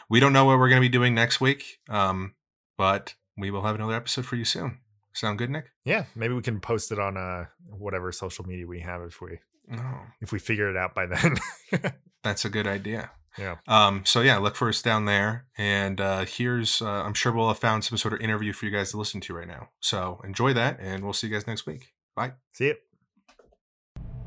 [0.09, 2.35] we don't know what we're going to be doing next week, um,
[2.77, 4.79] but we will have another episode for you soon.
[5.13, 5.65] Sound good, Nick?
[5.85, 9.39] Yeah, maybe we can post it on uh, whatever social media we have if we
[9.71, 10.01] oh.
[10.21, 11.37] if we figure it out by then.
[12.23, 13.11] That's a good idea.
[13.37, 13.57] Yeah.
[13.67, 15.45] Um, so yeah, look for us down there.
[15.57, 18.71] And uh, here's uh, I'm sure we'll have found some sort of interview for you
[18.71, 19.69] guys to listen to right now.
[19.79, 21.93] So enjoy that, and we'll see you guys next week.
[22.15, 22.33] Bye.
[22.53, 22.75] See you.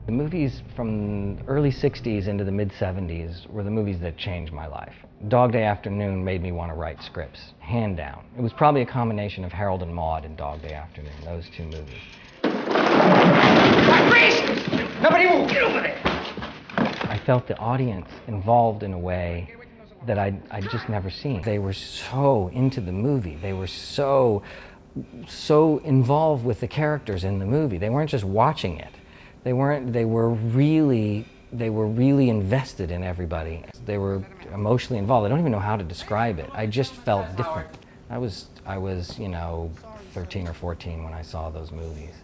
[0.06, 4.68] The movies from early 60s into the mid 70s were the movies that changed my
[4.68, 4.94] life.
[5.26, 8.24] Dog Day Afternoon made me want to write scripts, hand down.
[8.38, 11.64] It was probably a combination of Harold and Maude and Dog Day Afternoon, those two
[11.64, 12.02] movies.
[15.02, 15.50] Nobody move!
[15.50, 16.00] Get over there!
[16.76, 19.52] I felt the audience involved in a way
[20.06, 21.42] that I'd, I'd just never seen.
[21.42, 23.38] They were so into the movie.
[23.42, 24.44] They were so,
[25.26, 27.78] so involved with the characters in the movie.
[27.78, 28.92] They weren't just watching it.
[29.46, 33.62] They weren't, they were really, they were really invested in everybody.
[33.84, 35.24] They were emotionally involved.
[35.24, 36.50] I don't even know how to describe it.
[36.52, 37.68] I just felt different.
[38.10, 39.70] I was, I was, you know,
[40.14, 42.14] 13 or 14 when I saw those movies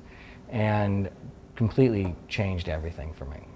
[0.50, 1.10] and
[1.54, 3.46] completely changed everything for me.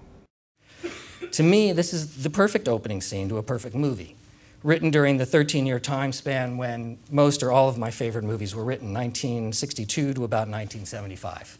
[1.33, 4.15] To me, this is the perfect opening scene to a perfect movie.
[4.63, 8.55] Written during the 13 year time span when most or all of my favorite movies
[8.55, 11.59] were written, 1962 to about 1975.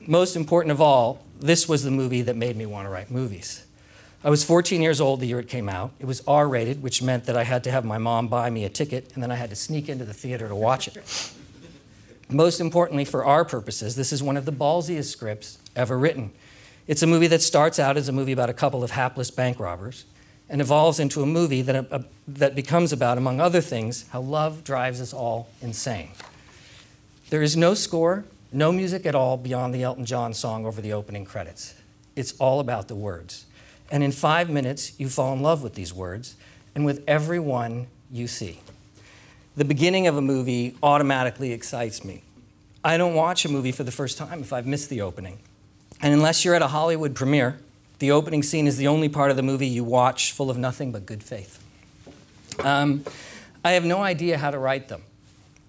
[0.00, 3.64] Most important of all, this was the movie that made me want to write movies.
[4.24, 5.92] I was 14 years old the year it came out.
[6.00, 8.64] It was R rated, which meant that I had to have my mom buy me
[8.64, 11.32] a ticket, and then I had to sneak into the theater to watch it.
[12.28, 16.32] Most importantly, for our purposes, this is one of the ballsiest scripts ever written.
[16.86, 19.60] It's a movie that starts out as a movie about a couple of hapless bank
[19.60, 20.04] robbers
[20.48, 24.64] and evolves into a movie that, uh, that becomes about, among other things, how love
[24.64, 26.10] drives us all insane.
[27.30, 30.92] There is no score, no music at all beyond the Elton John song over the
[30.92, 31.74] opening credits.
[32.16, 33.44] It's all about the words.
[33.90, 36.36] And in five minutes, you fall in love with these words
[36.74, 38.60] and with every one you see.
[39.56, 42.22] The beginning of a movie automatically excites me.
[42.84, 45.40] I don't watch a movie for the first time if I've missed the opening.
[46.00, 47.58] And unless you're at a Hollywood premiere,
[47.98, 50.92] the opening scene is the only part of the movie you watch full of nothing
[50.92, 51.62] but good faith.
[52.60, 53.04] Um,
[53.64, 55.02] I have no idea how to write them.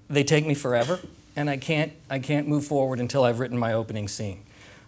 [0.09, 0.99] They take me forever
[1.39, 4.43] and I can't, I can't move forward until I've written my opening scene.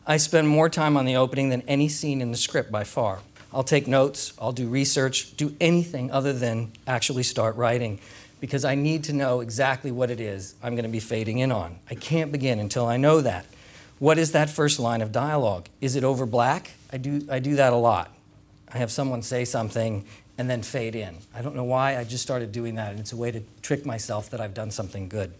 [0.05, 3.19] I spend more time on the opening than any scene in the script by far.
[3.53, 8.01] I'll take notes, I'll do research, do anything other than actually start writing
[8.41, 11.53] because I need to know exactly what it is I'm going to be fading in
[11.53, 11.79] on.
[11.89, 13.45] I can't begin until I know that.
[13.99, 15.69] What is that first line of dialogue?
[15.79, 16.71] Is it over black?
[16.91, 18.13] I do, I do that a lot.
[18.67, 20.03] I have someone say something
[20.37, 21.15] and then fade in.
[21.33, 23.85] I don't know why, I just started doing that, and it's a way to trick
[23.85, 25.33] myself that I've done something good.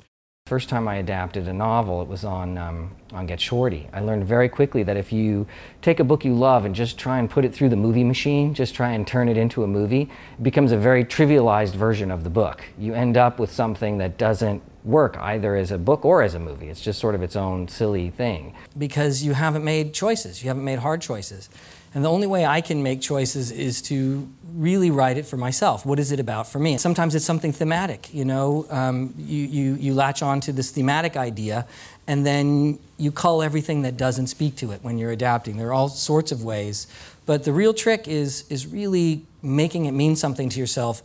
[0.51, 3.88] First time I adapted a novel, it was on, um, on Get Shorty.
[3.93, 5.47] I learned very quickly that if you
[5.81, 8.53] take a book you love and just try and put it through the movie machine,
[8.53, 12.26] just try and turn it into a movie, it becomes a very trivialized version of
[12.26, 12.65] the book.
[12.77, 16.39] You end up with something that doesn't work either as a book or as a
[16.39, 16.69] movie.
[16.69, 18.55] It's just sort of its own silly thing.
[18.77, 21.49] Because you haven't made choices, you haven't made hard choices.
[21.93, 25.85] And the only way I can make choices is to really write it for myself.
[25.85, 26.77] What is it about for me?
[26.77, 28.13] Sometimes it's something thematic.
[28.13, 31.67] You know, um, you, you, you latch on to this thematic idea,
[32.07, 35.57] and then you cull everything that doesn't speak to it when you're adapting.
[35.57, 36.87] There are all sorts of ways.
[37.25, 41.01] But the real trick is, is really making it mean something to yourself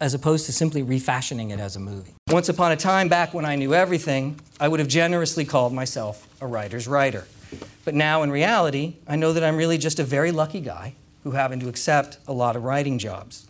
[0.00, 2.14] as opposed to simply refashioning it as a movie.
[2.28, 6.26] Once upon a time, back when I knew everything, I would have generously called myself
[6.40, 7.26] a writer's writer.
[7.84, 10.94] But now, in reality, I know that I'm really just a very lucky guy
[11.24, 13.46] who happened to accept a lot of writing jobs.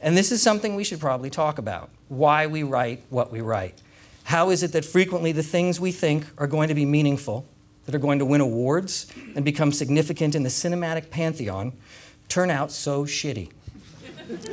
[0.00, 3.80] And this is something we should probably talk about why we write what we write.
[4.24, 7.46] How is it that frequently the things we think are going to be meaningful
[7.86, 11.72] that are going to win awards and become significant in the cinematic pantheon
[12.28, 13.50] turn out so shitty.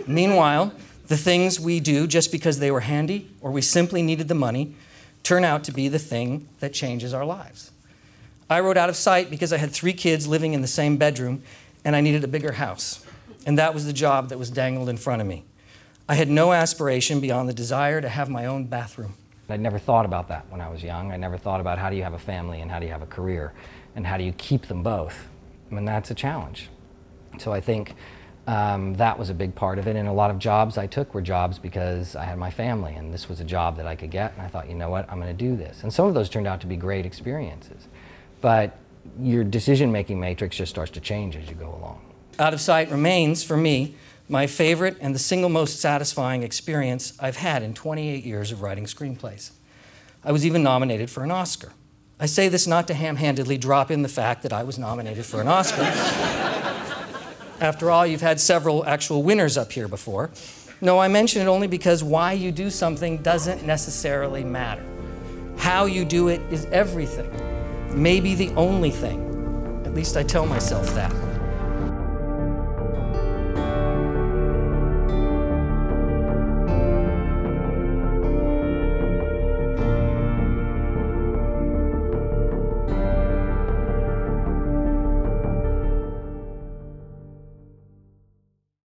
[0.06, 0.74] Meanwhile,
[1.12, 4.74] the things we do just because they were handy or we simply needed the money
[5.24, 7.72] turn out to be the thing that changes our lives.
[8.50, 11.44] I wrote Out of Sight because I had three kids living in the same bedroom
[11.84, 13.06] and I needed a bigger house.
[13.46, 15.44] And that was the job that was dangled in front of me.
[16.08, 19.16] I had no aspiration beyond the desire to have my own bathroom.
[19.50, 21.12] I never thought about that when I was young.
[21.12, 23.02] I never thought about how do you have a family and how do you have
[23.02, 23.52] a career
[23.98, 25.28] and how do you keep them both.
[25.70, 26.70] I mean, that's a challenge.
[27.38, 27.96] So I think
[28.48, 29.96] um, that was a big part of it.
[29.96, 33.14] And a lot of jobs I took were jobs because I had my family and
[33.14, 34.34] this was a job that I could get.
[34.34, 35.84] And I thought, you know what, I'm going to do this.
[35.84, 37.88] And some of those turned out to be great experiences.
[38.42, 38.78] But
[39.20, 42.02] your decision making matrix just starts to change as you go along.
[42.40, 43.96] Out of Sight remains, for me,
[44.28, 48.86] my favorite and the single most satisfying experience I've had in 28 years of writing
[48.86, 49.52] screenplays.
[50.24, 51.74] I was even nominated for an Oscar.
[52.20, 55.26] I say this not to ham handedly drop in the fact that I was nominated
[55.26, 56.68] for an Oscar.
[57.62, 60.32] After all, you've had several actual winners up here before.
[60.82, 64.84] No, I mention it only because why you do something doesn't necessarily matter.
[65.58, 67.30] How you do it is everything,
[67.94, 69.84] maybe the only thing.
[69.86, 71.31] At least I tell myself that.